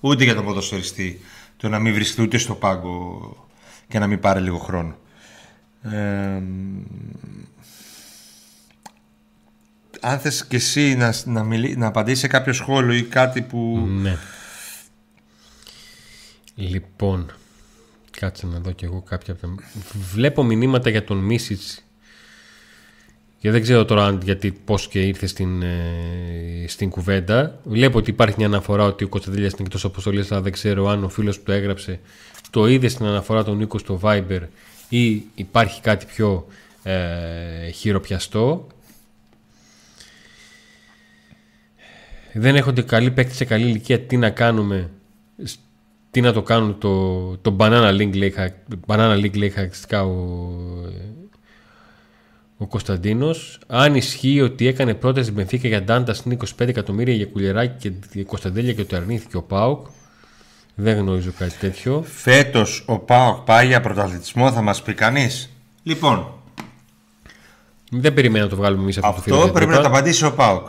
[0.00, 1.20] ούτε για τον ποδοσφαιριστή
[1.58, 3.36] το να μην βρίσκεται ούτε στο πάγκο
[3.88, 4.96] και να μην πάρει λίγο χρόνο.
[5.82, 6.42] Ε,
[10.00, 13.86] αν θες και εσύ να, να, μιλή, να απαντήσεις σε κάποιο σχόλιο ή κάτι που...
[13.88, 14.16] Ναι.
[16.54, 17.32] Λοιπόν,
[18.10, 19.36] κάτσε να δω κι εγώ κάποια
[20.12, 21.87] Βλέπω μηνύματα για τον Μίσιτς
[23.40, 27.60] και δεν ξέρω τώρα γιατί πώς και ήρθε στην, ε, στην κουβέντα.
[27.64, 31.04] Βλέπω ότι υπάρχει μια αναφορά ότι ο Κωνσταντέλιας είναι εκτός αποστολής αλλά δεν ξέρω αν
[31.04, 32.00] ο φίλος που το έγραψε
[32.50, 34.40] το είδε στην αναφορά τον Νίκο στο Viber
[34.88, 36.46] ή υπάρχει κάτι πιο
[36.82, 38.66] ε, χειροπιαστό.
[42.32, 44.90] δεν έχονται καλή παίκτη σε καλή ηλικία, τι να κάνουμε,
[46.10, 48.34] τι να το κάνουν το, το Banana League λέει,
[48.86, 50.16] Banana League λέει χαρακτηριστικά ο,
[52.58, 53.58] ο Κωνσταντίνος.
[53.66, 58.72] Αν ισχύει ότι έκανε πρόταση Μπενφίκα για Ντάντα στην 25 εκατομμύρια για κουλεράκι και Κωνσταντέλια
[58.72, 59.86] και το αρνήθηκε ο Πάουκ.
[60.74, 62.02] Δεν γνωρίζω κάτι τέτοιο.
[62.02, 65.50] Φέτος ο Πάουκ πάει για πρωταθλητισμό, θα μας πει κανείς;
[65.82, 66.32] Λοιπόν.
[67.90, 69.34] Δεν περιμένω να το βγάλουμε εμείς αυτό.
[69.34, 70.66] Αυτό πρέπει να το απαντήσει ο Πάουκ.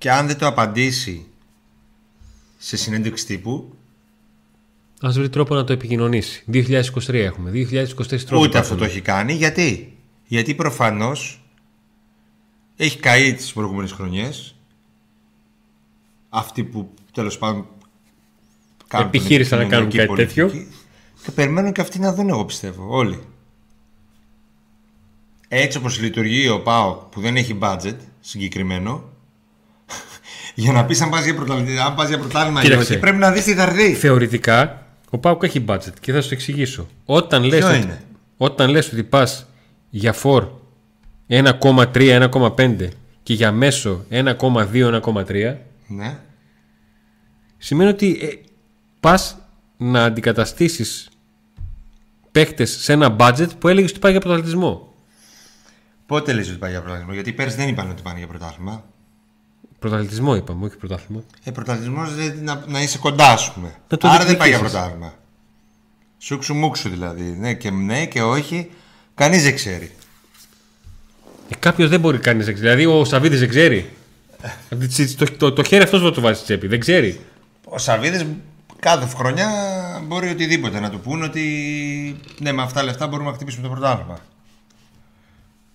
[0.00, 1.26] και αν δεν το απαντήσει
[2.58, 3.74] σε συνέντευξη τύπου.
[5.06, 6.44] Α βρει τρόπο να το επικοινωνήσει.
[6.52, 7.50] 2023 έχουμε.
[7.50, 8.42] 2023 τρόπο.
[8.42, 9.32] Ούτε αυτό το έχει κάνει.
[9.32, 9.96] Γιατί,
[10.26, 11.44] Γιατί προφανώς
[12.76, 14.54] έχει καεί τις προηγούμενες χρονιές.
[16.28, 17.66] Αυτή που τέλος πάντων.
[18.92, 20.50] Επιχείρησαν να κάνουν κάτι τέτοιο.
[21.24, 22.86] Και περιμένουν και αυτοί να δουν, εγώ πιστεύω.
[22.88, 23.18] Όλοι.
[25.48, 29.04] Έτσι όπως λειτουργεί ο ΠΑΟ που δεν έχει budget συγκεκριμένο,
[30.54, 33.54] για να πει αν πας για, πρωτάθλημα, για πρωτάθλημα ή όχι, πρέπει να δεις τι
[33.54, 33.94] θα έρθει.
[33.94, 36.88] Θεωρητικά, ο ΠΑΟΚ έχει budget και θα σου το εξηγήσω.
[37.04, 37.98] Όταν λες, ότι,
[38.36, 39.46] όταν λες ότι πας
[39.90, 40.48] για φορ
[41.28, 42.88] 1,3, 1,5
[43.22, 45.56] και για μέσο 1,2, 1,3
[45.86, 46.18] ναι.
[47.58, 48.48] σημαίνει ότι ε,
[49.00, 49.36] πας
[49.76, 51.08] να αντικαταστήσεις
[52.32, 54.94] παίχτες σε ένα budget που έλεγες ότι πάει για πρωταθλητισμό.
[56.06, 58.84] Πότε λες ότι πάει για πρωταθλητισμό, γιατί πέρσι δεν είπαν ότι πάνε για πρωτάθλημα.
[59.80, 61.22] Πρωταθλητισμό είπαμε, όχι πρωτάθλημα.
[61.44, 62.08] Ε, πρωταθλητισμός
[62.42, 63.74] να, να είσαι κοντά, ας πούμε.
[64.00, 65.14] Άρα δεν πάει για πρωτάθλημα.
[66.18, 67.22] Σούξου μουξου δηλαδή.
[67.22, 68.70] Ναι και ναι και όχι.
[69.14, 69.92] Κανείς δεν ξέρει.
[71.48, 72.68] Ε, Κάποιος δεν μπορεί κανείς να ξέρει.
[72.68, 73.90] Δηλαδή ο Σαββίδης δεν ξέρει.
[75.16, 76.66] το, το, το, χέρι αυτός να το βάζει τσέπη.
[76.66, 77.20] Δεν ξέρει.
[77.64, 78.26] Ο Σαββίδης
[78.78, 79.48] κάθε χρονιά
[80.06, 83.72] μπορεί οτιδήποτε να του πούνε ότι ναι, με αυτά τα λεφτά μπορούμε να χτυπήσουμε το
[83.72, 84.18] πρωτάθλημα.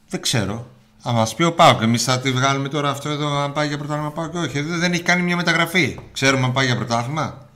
[0.10, 0.68] Δεν ξέρω.
[1.08, 1.82] Θα μας πει ο Πάοκ.
[1.82, 4.62] Εμείς θα τη βγάλουμε τώρα αυτό εδώ αν πάει για πρωτάθλημα Πάοκ και όχι.
[4.62, 6.00] Δεν έχει κάνει μια μεταγραφή.
[6.14, 7.48] Ξέρουμε αν πάει για πρωτάθλημα.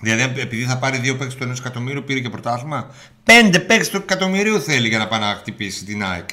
[0.00, 2.86] Δηλαδή, επειδή θα πάρει δύο παίξει του ενός εκατομμύριου, πήρε και πρωτάθλημα.
[3.24, 6.28] Πέντε παίξει του εκατομμυρίου θέλει για να πάει να χτυπήσει την ΑΕΚ.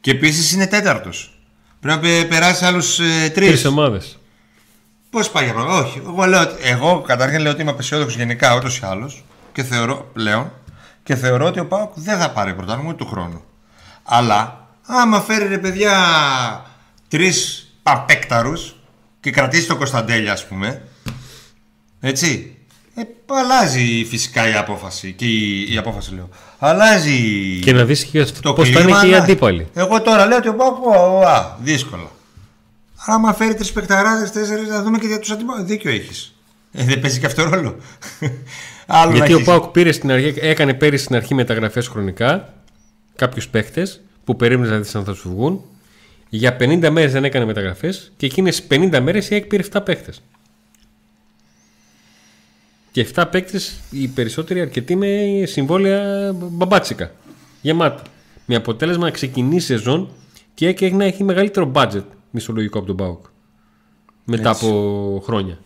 [0.00, 1.38] Και επίσης είναι τέταρτος.
[1.80, 3.48] Πρέπει να περάσει άλλους ε, τρεις.
[3.48, 4.18] Τρεις ομάδες.
[5.10, 6.02] Πώς πάει για πρωτάθλημα; Όχι.
[6.06, 10.52] Εγώ, λέω, εγώ καταρχήν λέω ότι είμαι απεσιόδοξος γενικά ούτως ή άλλως και θεωρώ πλέον
[11.02, 13.44] και θεωρώ ότι ο Πάοκ δεν θα πάρει πρωτάθλημα του χρόνου.
[14.02, 15.96] Αλλά άμα φέρει ρε παιδιά
[17.08, 18.52] τρεις παπέκταρου
[19.20, 20.82] και κρατήσει το Κωνσταντέλια, ας πούμε,
[22.00, 22.50] έτσι.
[22.94, 25.12] Ε, αλλάζει φυσικά η απόφαση.
[25.12, 26.28] Και η, η απόφαση λέω.
[26.58, 27.20] Αλλάζει.
[27.62, 29.66] Και να δεις και το πώς θα είναι και οι αντίπαλοι.
[29.74, 31.24] Εγώ τώρα λέω ότι ο Πάκο.
[31.60, 32.10] δύσκολα.
[32.96, 35.64] Άμα φέρει τρεις παικταράδες, τέσσερις, να δούμε και για τους αντίπαλου.
[35.64, 36.34] Δίκιο έχεις.
[36.72, 37.76] Ε, δεν παίζει και αυτό ρόλο.
[39.12, 42.54] Γιατί ο Πάοκ πήρε στην αρχή, έκανε πέρυσι στην αρχή μεταγραφές χρονικά
[43.16, 43.86] κάποιους παίχτε
[44.26, 45.60] που περίμενε να δεις αν θα σου βγουν.
[46.28, 50.12] Για 50 μέρες δεν έκανε μεταγραφές και εκείνες 50 μέρες η ΑΕΚ πήρε 7 παίχτε.
[52.90, 57.12] Και 7 παίκτες, οι περισσότεροι αρκετοί με συμβόλαια μπαμπάτσικα.
[57.60, 58.02] Γεμάτα.
[58.46, 60.08] Με αποτέλεσμα να ξεκινήσει σεζόν
[60.54, 63.24] και έχει να έχει μεγαλύτερο budget μισολογικό από τον Πάουκ.
[64.24, 65.58] Μετά από χρόνια.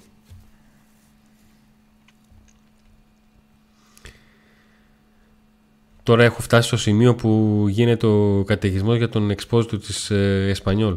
[6.10, 10.96] Τώρα έχω φτάσει στο σημείο που γίνεται ο καταιγισμός για τον εξπόζητο της ε, Εσπανιόλ.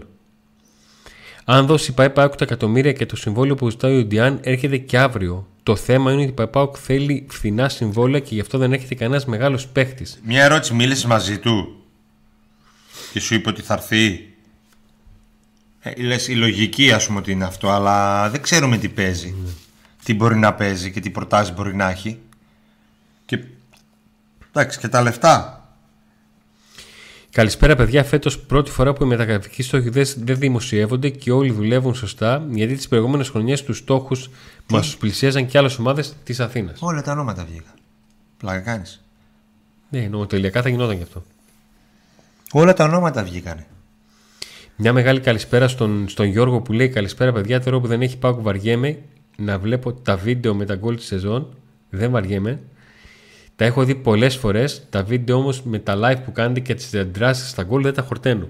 [1.43, 4.97] Αν δώσει η ΠΑΕ τα εκατομμύρια και το συμβόλαιο που ζητάει ο Ντιάν έρχεται και
[4.97, 5.47] αύριο.
[5.63, 9.25] Το θέμα είναι ότι η ΠΑΕ θέλει φθηνά συμβόλαια και γι' αυτό δεν έρχεται κανένας
[9.25, 10.19] μεγάλος παίχτης.
[10.23, 11.83] Μια ερώτηση, μίλησες μαζί του
[13.11, 14.33] και σου είπε ότι θα έρθει;
[15.79, 19.35] Ε, λες, η λογική ας πούμε ότι είναι αυτό, αλλά δεν ξέρουμε τι παίζει.
[19.37, 19.49] Mm.
[20.03, 22.19] Τι μπορεί να παίζει και τι προτάσεις μπορεί να έχει.
[23.25, 23.39] Και
[24.53, 25.57] εντάξει, και τα λεφτά.
[27.31, 28.03] Καλησπέρα, παιδιά.
[28.03, 32.87] Φέτος πρώτη φορά που οι μεταγραφικοί στόχοι δεν δημοσιεύονται και όλοι δουλεύουν σωστά, γιατί τις
[32.87, 34.29] προηγούμενες χρονιές τους στόχους
[34.69, 36.81] μας τους πλησίαζαν και άλλες ομάδες της Αθήνας.
[36.81, 37.73] Όλα τα ονόματα βγήκαν.
[38.37, 39.03] Πλάκα κάνεις.
[39.89, 41.23] Ναι, νομοτελειακά θα γινόταν γι' αυτό.
[42.51, 43.65] Όλα τα ονόματα βγήκαν.
[44.75, 47.61] Μια μεγάλη καλησπέρα στον, στον Γιώργο που λέει Καλησπέρα, παιδιά.
[47.61, 48.99] Τώρα που δεν έχει πάω βαριέμαι
[49.37, 51.57] να βλέπω τα βίντεο με τα γκολ της σεζόν.
[51.89, 52.59] Δεν βαριέμαι.
[53.63, 54.85] Τα έχω δει πολλές φορές.
[54.89, 58.01] Τα βίντεο όμως με τα live που κάνετε και τις αντιδράσεις στα γκολ δεν τα
[58.01, 58.47] χορταίνω.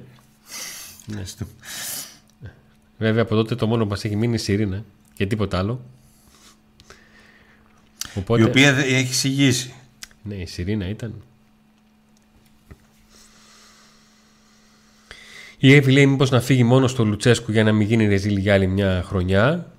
[1.06, 1.24] Ναι,
[2.98, 4.84] Βέβαια από τότε το μόνο που μας έχει μείνει είναι η Σιρήνα
[5.14, 5.82] και τίποτα άλλο.
[8.16, 8.42] Οπότε...
[8.42, 9.74] Η οποία έχει εξηγήσει.
[10.24, 11.14] Ναι, η Σιρήνα ήταν.
[15.58, 18.54] Η Εύη λέει μήπως να φύγει μόνος στο Λουτσέσκου για να μην γίνει ρεζίλ για
[18.54, 19.72] άλλη μια χρονιά.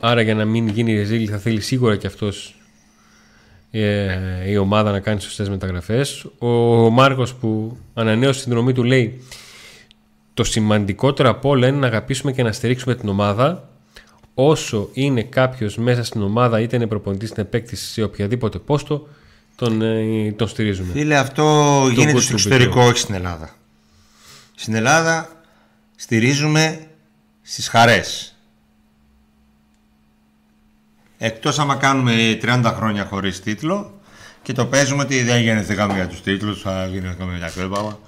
[0.00, 2.63] Άρα για να μην γίνει ρεζίλ θα θέλει σίγουρα και αυτός ε,
[4.46, 6.26] η ομάδα να κάνει σωστές μεταγραφές.
[6.38, 6.48] Ο
[6.90, 9.22] Μάρκος που ανανέωσε την δρομή του λέει
[10.34, 13.68] το σημαντικότερο από όλα είναι να αγαπήσουμε και να στηρίξουμε την ομάδα
[14.34, 19.08] όσο είναι κάποιος μέσα στην ομάδα είτε είναι προπονητής στην επέκτηση σε οποιαδήποτε πόστο
[19.56, 20.92] τον, ε, τον στηρίζουμε.
[20.92, 23.50] Φίλε αυτό γίνεται στο εξωτερικό όχι στην Ελλάδα.
[24.54, 25.28] Στην Ελλάδα
[25.96, 26.86] στηρίζουμε
[27.42, 28.33] στις χαρές
[31.18, 34.00] Εκτός άμα κάνουμε 30 χρόνια χωρίς τίτλο
[34.42, 37.98] και το παίζουμε ότι δεν γίνεται καν για τους τίτλους, θα γίνεται για κλέπαμα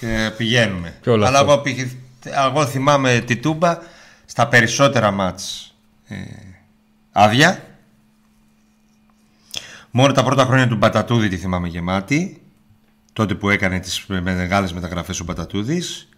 [0.00, 0.94] και πηγαίνουμε.
[1.06, 1.62] Αλλά εγώ,
[2.46, 3.78] εγώ θυμάμαι τη Τούμπα
[4.26, 5.74] στα περισσότερα μάτς
[6.08, 6.16] ε,
[7.12, 7.64] άδεια.
[9.90, 12.40] Μόνο τα πρώτα χρόνια του Μπατατούδη τη θυμάμαι γεμάτη.
[13.12, 16.08] Τότε που έκανε τις μεγάλες μεταγραφές ο Μπατατούδης.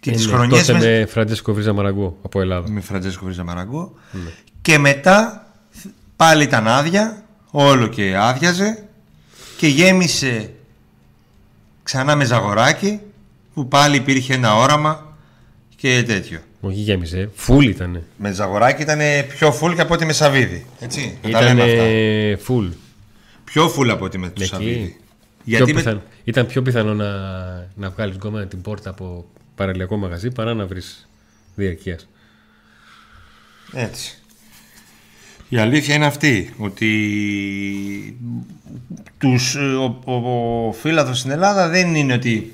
[0.00, 2.70] και Ε, τις ναι, χρονιές τότε με- με Φραντζέσκο Βρίζα Μαραγκό από Ελλάδα.
[2.70, 3.94] με Φραντζέσκο Βρίζα Μαραγκό.
[4.62, 5.46] Και μετά
[6.16, 8.84] πάλι ήταν άδεια, όλο και άδειαζε
[9.56, 10.50] και γέμισε
[11.82, 13.00] ξανά με Ζαγοράκι
[13.54, 15.16] που πάλι υπήρχε ένα όραμα
[15.76, 16.40] και τέτοιο.
[16.60, 18.02] Όχι γέμιζε, φουλ ήταν.
[18.16, 18.98] Με Ζαγοράκι ήταν
[19.28, 20.66] πιο full και από ότι με Σαββίδη.
[20.80, 21.72] Έτσι, να τα Ήταν λέμε
[22.32, 22.44] αυτά.
[22.44, 22.66] φουλ.
[23.44, 24.50] Πιο full από ότι με του Εκεί.
[24.50, 24.96] Σαββίδη.
[25.44, 25.78] Πιο Γιατί με...
[25.80, 27.10] πιθανό- Ήταν πιο πιθανό να,
[27.74, 31.08] να βγάλεις γκόμενα την πόρτα από παραλιακό μαγαζί παρά να βρεις
[31.54, 32.08] διαρκείας.
[33.72, 34.18] Έτσι.
[35.48, 36.88] Η αλήθεια είναι αυτή, ότι
[39.18, 40.12] τους, ο, ο,
[40.66, 42.52] ο φίλαθος στην Ελλάδα δεν είναι ότι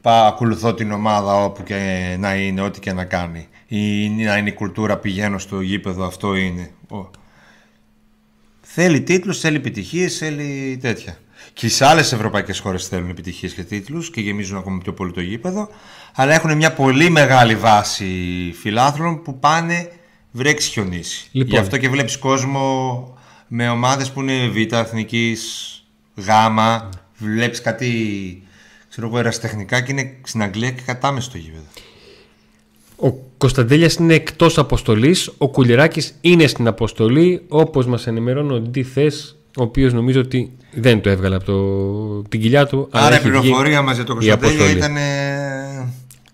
[0.00, 3.46] πά, ακολουθώ την ομάδα όπου και να είναι, ό,τι και να κάνει.
[3.68, 6.70] Ή να είναι η κουλτούρα, πηγαίνω στο γήπεδο, αυτό είναι.
[6.90, 7.10] Ο-
[8.74, 11.16] Θέλει τίτλους, θέλει επιτυχίες, θέλει τέτοια.
[11.52, 15.20] Και σε άλλες ευρωπαϊκές χώρες θέλουν επιτυχίες και τίτλους και γεμίζουν ακόμα πιο πολύ το
[15.20, 15.68] γήπεδο.
[16.14, 18.06] Αλλά έχουν μια πολύ μεγάλη βάση
[18.60, 19.88] φιλάθλων που πάνε
[20.32, 21.28] βρέξει χιονίσει.
[21.32, 21.50] Λοιπόν.
[21.50, 23.18] Γι' αυτό και βλέπεις κόσμο
[23.48, 25.42] με ομάδες που είναι β' εθνικής,
[26.14, 26.28] γ,
[27.16, 27.88] βλέπεις κάτι
[28.88, 31.64] ξέρω εγώ ερασιτεχνικά και είναι στην Αγγλία και κατάμεσα στο γήπεδο.
[32.96, 35.30] Ο Κωνσταντέλιας είναι εκτός αποστολής.
[35.38, 37.42] Ο Κουλιεράκη είναι στην αποστολή.
[37.48, 42.28] Όπως μας ενημερώνει ο Ντι Θες, ο οποίος νομίζω ότι δεν το έβγαλε από το...
[42.28, 42.88] την κοιλιά του.
[42.90, 44.78] αλλά Άρα η έχει βγει πληροφορία μας για τον η Κωνσταντέλια αποστολή.
[44.78, 45.51] ήταν ε,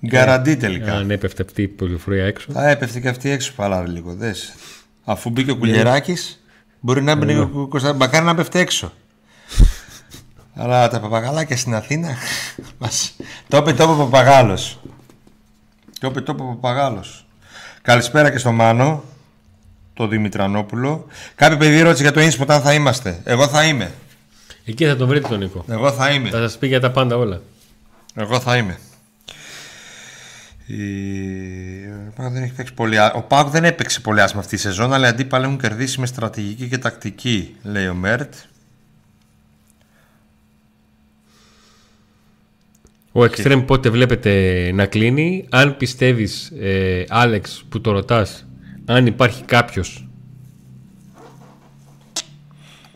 [0.07, 0.95] γκαραντί τελικά.
[0.95, 2.53] Αν έπεφτε αυτή η πληροφορία έξω.
[2.53, 4.15] Θα έπεφτε και αυτή έξω παρά λίγο.
[4.15, 4.55] Δες.
[5.05, 6.45] Αφού μπήκε ο Κουλιεράκης
[6.81, 8.07] μπορεί να μπει ο Κωνσταντέλια.
[8.07, 8.93] Μακάρι να πέφτει έξω.
[10.55, 12.17] Αλλά τα παπαγαλάκια στην Αθήνα
[12.79, 13.17] μας...
[13.49, 14.81] Το είπε το είπε ο Παπαγάλος.
[16.01, 17.27] Το είπε το είπε ο Παπαγάλος.
[17.83, 19.05] Καλησπέρα και στο Μάνο,
[19.95, 21.07] το Δημητρανόπουλο.
[21.35, 23.21] Κάποιο παιδί ρώτησε για το ίνσπο αν θα είμαστε.
[23.25, 23.93] Εγώ θα είμαι.
[24.65, 25.65] Εκεί θα τον βρείτε τον Νίκο.
[25.69, 26.29] Εγώ θα είμαι.
[26.29, 27.41] Θα σας πει για τα πάντα όλα.
[28.15, 28.79] Εγώ θα είμαι.
[30.71, 32.99] Η- Ο Πάουκ δεν έχει παίξει πολύ.
[32.99, 36.01] ά- Ο Πάουκ δεν έπαιξε πολύ άσχημα αυτή τη σεζόν, αλλά οι αντίπαλοι έχουν κερδίσει
[36.01, 38.35] με στρατηγική και τακτική, λέει ο Μέρτ.
[43.13, 48.47] Ο Extreme πότε βλέπετε να κλείνει; Αν πιστεύεις, ε, Άλεξ, που το ρωτάς,
[48.85, 50.09] αν υπάρχει κάποιος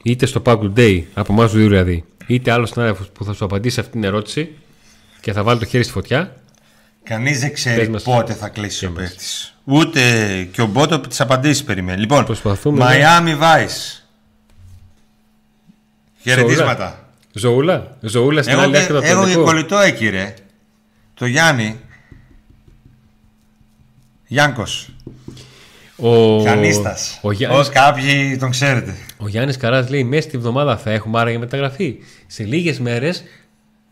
[0.03, 3.45] είτε στο Pack Day, από εμάς του δύο δηλαδή, είτε άλλος συνάδελφος που θα σου
[3.45, 4.51] απαντήσει αυτή την ερώτηση
[5.21, 6.42] και θα βάλει το χέρι στη φωτιά,
[7.03, 8.03] Κανείς δεν Πες ξέρει μας.
[8.03, 8.99] πότε θα κλείσει ο μας.
[9.03, 9.55] παίκτης.
[9.65, 10.01] Ούτε
[10.53, 12.01] και ο Μπότο τις απαντήσεις περιμένει.
[12.01, 14.03] Λοιπόν, Προσπαθούμε, Miami Vice.
[16.23, 17.07] Χαιρετίσματα.
[17.35, 19.43] Ζωούλα, Ζωούλα στην Έχω άλλη και, άκρη του έχω και Ατλαντικού.
[19.45, 20.35] κολλητό εκεί, ρε.
[21.15, 21.81] Το Γιάννη.
[24.27, 24.89] Γιάνκος.
[25.97, 27.19] Ο, Κανίστας.
[27.23, 28.95] ο, Γιάννης, Ως κάποιοι τον ξέρετε.
[29.19, 31.97] ο Γιάννης Καράς λέει μέσα στη βδομάδα θα έχουμε άραγε μεταγραφή.
[32.27, 33.23] Σε λίγες μέρες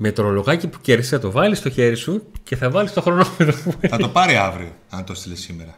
[0.02, 3.00] με το ρολογάκι που κέρδισε θα το βάλεις στο χέρι σου και θα βάλεις το
[3.00, 3.54] χρονόμετρο.
[3.88, 5.74] Θα το πάρει αύριο, αν το στείλεις σήμερα.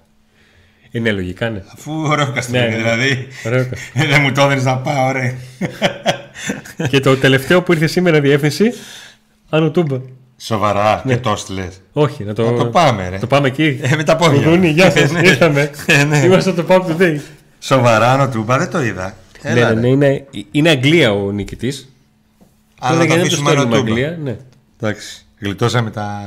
[0.90, 1.62] Είναι λογικά, ναι.
[1.74, 2.82] Αφού ωραίο καστρίνι, Ναι, ναι, ναι.
[2.82, 3.26] δηλαδή.
[3.46, 3.68] Ωραίο.
[3.94, 5.34] Δεν μου το έδινες να πάω, ρε.
[6.88, 8.72] και το τελευταίο που ήρθε σήμερα διεύθυνση,
[9.48, 9.96] Άνω Τούμπα.
[10.36, 11.80] Σοβαρά, και το έστειλες.
[11.92, 13.18] Όχι, να το, Να το πάμε, ρε.
[13.18, 13.78] το πάμε εκεί.
[13.82, 14.42] Ε, με τα πόδια.
[14.42, 15.20] Κουδούνι, γεια σας, Ναι.
[15.20, 15.70] ήρθαμε.
[15.86, 16.18] Ε, ναι.
[16.18, 17.16] Είμαστε στο Pub Today.
[17.60, 19.14] Σοβαρά, να του είπα, δεν το είδα.
[19.42, 19.80] Ναι, Έλα, ναι, ρε.
[19.80, 21.91] ναι, είναι, είναι Αγγλία ο νικητής.
[22.84, 23.92] Αλλά Τώρα να το για να το αφήσουμε στέλνουμε Ανατούμπα.
[23.92, 24.36] Αγγλία, ναι.
[24.80, 25.24] Εντάξει.
[25.38, 26.22] Γλιτώσαμε τα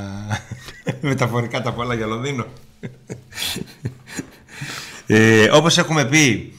[1.00, 2.46] μεταφορικά τα πολλά για Λονδίνο.
[5.06, 6.52] ε, όπως έχουμε πει,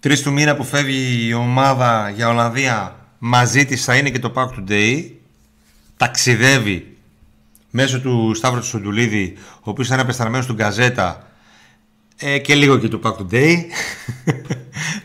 [0.00, 4.32] τρεις του μήνα που φεύγει η ομάδα για Ολλανδία μαζί της θα είναι και το
[4.34, 5.10] Pack Today.
[5.96, 6.96] Ταξιδεύει
[7.70, 11.31] μέσω του Σταύρου του Σοντουλίδη, ο οποίος είναι απεσταλμένος του Γκαζέτα
[12.22, 13.56] ε, και λίγο και του Pack Today.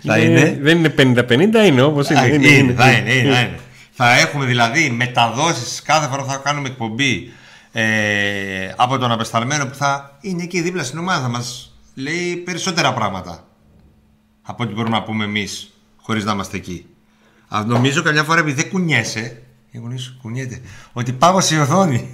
[0.05, 0.57] θα είναι.
[0.61, 2.19] Δεν είναι 50-50, είναι όπως είναι.
[2.19, 3.59] Α, είναι, είναι, θα είναι, είναι, θα είναι.
[3.91, 7.31] Θα έχουμε δηλαδή μεταδόσεις κάθε φορά που θα κάνουμε εκπομπή
[7.71, 7.83] ε,
[8.75, 11.21] από τον απεσταλμένο που θα είναι εκεί δίπλα στην ομάδα.
[11.21, 13.47] Θα μας λέει περισσότερα πράγματα
[14.41, 15.69] από ό,τι μπορούμε να πούμε εμείς
[16.01, 16.85] χωρίς να είμαστε εκεί.
[17.47, 19.41] Α, νομίζω καμιά φορά επειδή δεν κουνιέσαι,
[19.71, 20.61] ε, κουνιέσαι, κουνιέται,
[20.93, 22.07] ότι πάω σε οθόνη.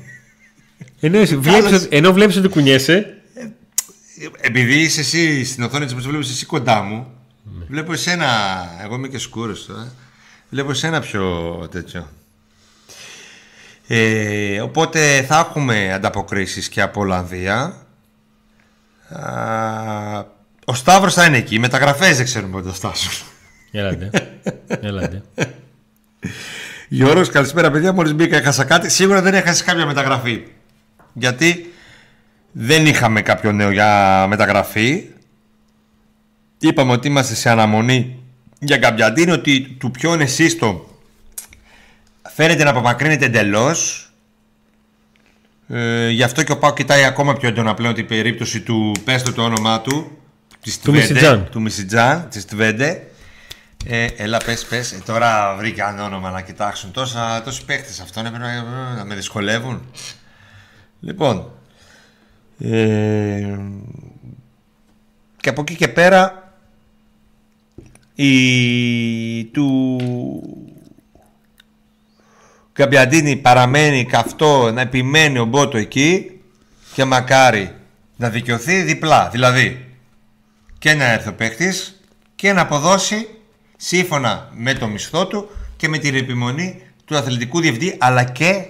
[0.99, 3.21] Ενώ, εσύ βλέπεις, Άλλος- ότι- ενώ βλέπεις ότι κουνιέσαι,
[4.37, 7.07] Επειδή είσαι εσύ στην οθόνη της όπως βλέπεις εσύ κοντά μου,
[7.67, 8.27] βλέπω εσένα,
[8.83, 9.91] εγώ είμαι και σκούρος τώρα,
[10.49, 12.09] βλέπω εσένα πιο τέτοιο.
[13.87, 17.85] Ε, οπότε θα έχουμε ανταποκρίσεις και από Ολλανδία.
[19.09, 20.25] Α,
[20.65, 23.27] ο Σταύρος θα είναι εκεί, οι μεταγραφές δεν ξέρουμε πότε θα φτάσουν.
[23.71, 24.09] Έλατε.
[24.67, 25.23] Έλατε.
[26.87, 27.93] Γιώργος, καλησπέρα παιδιά.
[27.93, 28.89] Μόλις μπήκα, έχασα κάτι.
[28.89, 30.43] Σίγουρα δεν έχασε κάποια μεταγραφή.
[31.13, 31.72] Γιατί
[32.55, 35.03] δεν είχαμε κάποιο νέο για μεταγραφή.
[36.59, 38.23] Είπαμε ότι είμαστε σε αναμονή
[38.59, 39.21] για κάποια αντί.
[39.21, 40.99] Είναι ότι του ποιον εσείς το
[42.33, 44.07] φαίνεται να απομακρύνεται εντελώς.
[45.67, 49.33] Ε, γι' αυτό και ο Πάο κοιτάει ακόμα πιο έντονα πλέον την περίπτωση του πέστο
[49.33, 50.17] το όνομά του.
[50.61, 51.47] Της Του Τβέντε, Μισιτζάν.
[51.51, 53.07] Του Μισιτζάν, της Τβέντε.
[53.85, 54.91] Ε, έλα, πες, πες.
[54.91, 56.91] Ε, τώρα βρήκαν όνομα να κοιτάξουν.
[56.91, 58.63] Τόσα, τόσοι παίχτες αυτό να, πρέπει να,
[58.95, 59.91] να με δυσκολεύουν.
[60.99, 61.51] Λοιπόν.
[62.65, 63.59] Ε,
[65.37, 66.53] και από εκεί και πέρα
[68.15, 69.99] η του
[72.73, 76.41] Καμπιαντίνη παραμένει καυτό να επιμένει ο Μπότο εκεί
[76.93, 77.75] και μακάρι
[78.15, 79.29] να δικαιωθεί διπλά.
[79.29, 79.95] Δηλαδή
[80.79, 82.01] και να έρθει ο παίχτης
[82.35, 83.27] και να αποδώσει
[83.77, 88.65] σύμφωνα με το μισθό του και με την επιμονή του αθλητικού διευθυντή αλλά και,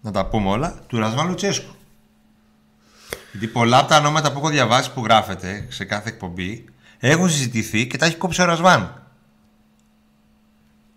[0.00, 1.75] να τα πούμε όλα, του Ρασβάν Λουτσέσκου.
[3.38, 6.64] Γιατί πολλά από τα ονόματα που έχω διαβάσει που γράφεται σε κάθε εκπομπή
[6.98, 9.02] έχουν συζητηθεί και τα έχει κόψει ο Ρασβάν.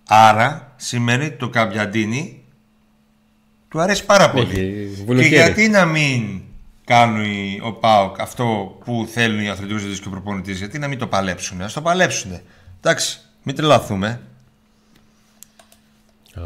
[0.07, 2.43] Άρα σημαίνει ότι το Καμπιαντίνη
[3.69, 4.49] του αρέσει πάρα πολύ.
[4.49, 5.35] Έχει Και βουλευτήρι.
[5.35, 6.41] γιατί να μην
[6.85, 10.97] κάνει ο Πάοκ αυτό που θέλουν οι αθλητικοί διευθυντές και ο προπονητής, γιατί να μην
[10.99, 11.61] το παλέψουν.
[11.61, 12.39] Α το παλέψουν.
[12.81, 14.07] Εντάξει, μην τρελαθούμε.
[14.07, 14.19] Α,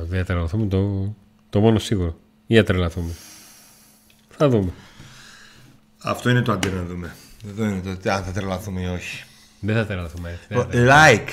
[0.06, 1.14] Δεν θα τρελαθούμε το,
[1.50, 2.16] το μόνο σίγουρο.
[2.48, 3.12] Ή θα τρελαθούμε.
[4.30, 4.72] Θα δούμε.
[6.04, 7.16] Αυτό είναι το αντί να δούμε.
[7.50, 9.24] Εδώ είναι το ότι αν θα τρελαθούμε ή όχι.
[9.60, 10.40] Δεν θα τρελαθούμε.
[10.48, 11.30] Δεν θα Like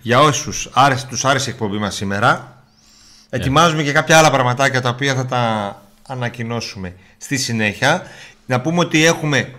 [0.00, 2.62] για όσους άρεσε, τους άρεσε η εκπομπή μας σήμερα.
[3.30, 8.02] Ετοιμάζουμε και κάποια άλλα πραγματάκια τα οποία θα τα ανακοινώσουμε στη συνέχεια.
[8.46, 9.52] Να πούμε ότι έχουμε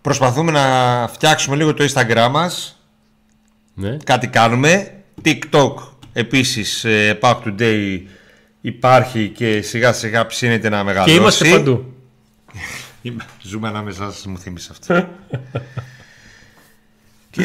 [0.00, 2.82] προσπαθούμε να φτιάξουμε λίγο το Instagram μας.
[3.74, 3.96] Ναι.
[4.04, 4.92] Κάτι κάνουμε.
[5.24, 5.74] TikTok
[6.12, 8.00] επίσης ε, Pack Today
[8.60, 11.12] υπάρχει και σιγά σιγά ψήνεται να μεγαλώσει.
[11.14, 11.92] Και είμαστε παντού.
[13.02, 14.94] Είμαι- Ζούμε ανάμεσά σας, μου θύμισε αυτό.
[17.30, 17.44] και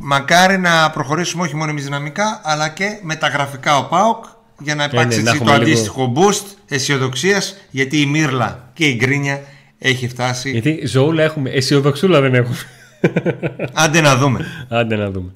[0.00, 4.24] μακάρι να προχωρήσουμε όχι μόνο εμείς δυναμικά, αλλά και με τα γραφικά ο ΠΑΟΚ
[4.62, 8.70] για να υπάρξει ναι, να έτσι το έχουμε λίγο- αντίστοιχο boost αισιοδοξίας, γιατί η Μύρλα
[8.74, 9.40] και η Γκρίνια
[9.78, 10.50] έχει φτάσει.
[10.50, 12.56] Γιατί ζωούλα έχουμε, αισιοδοξούλα δεν έχουμε.
[13.72, 14.46] Άντε να δούμε.
[14.68, 15.30] Άντε να δούμε.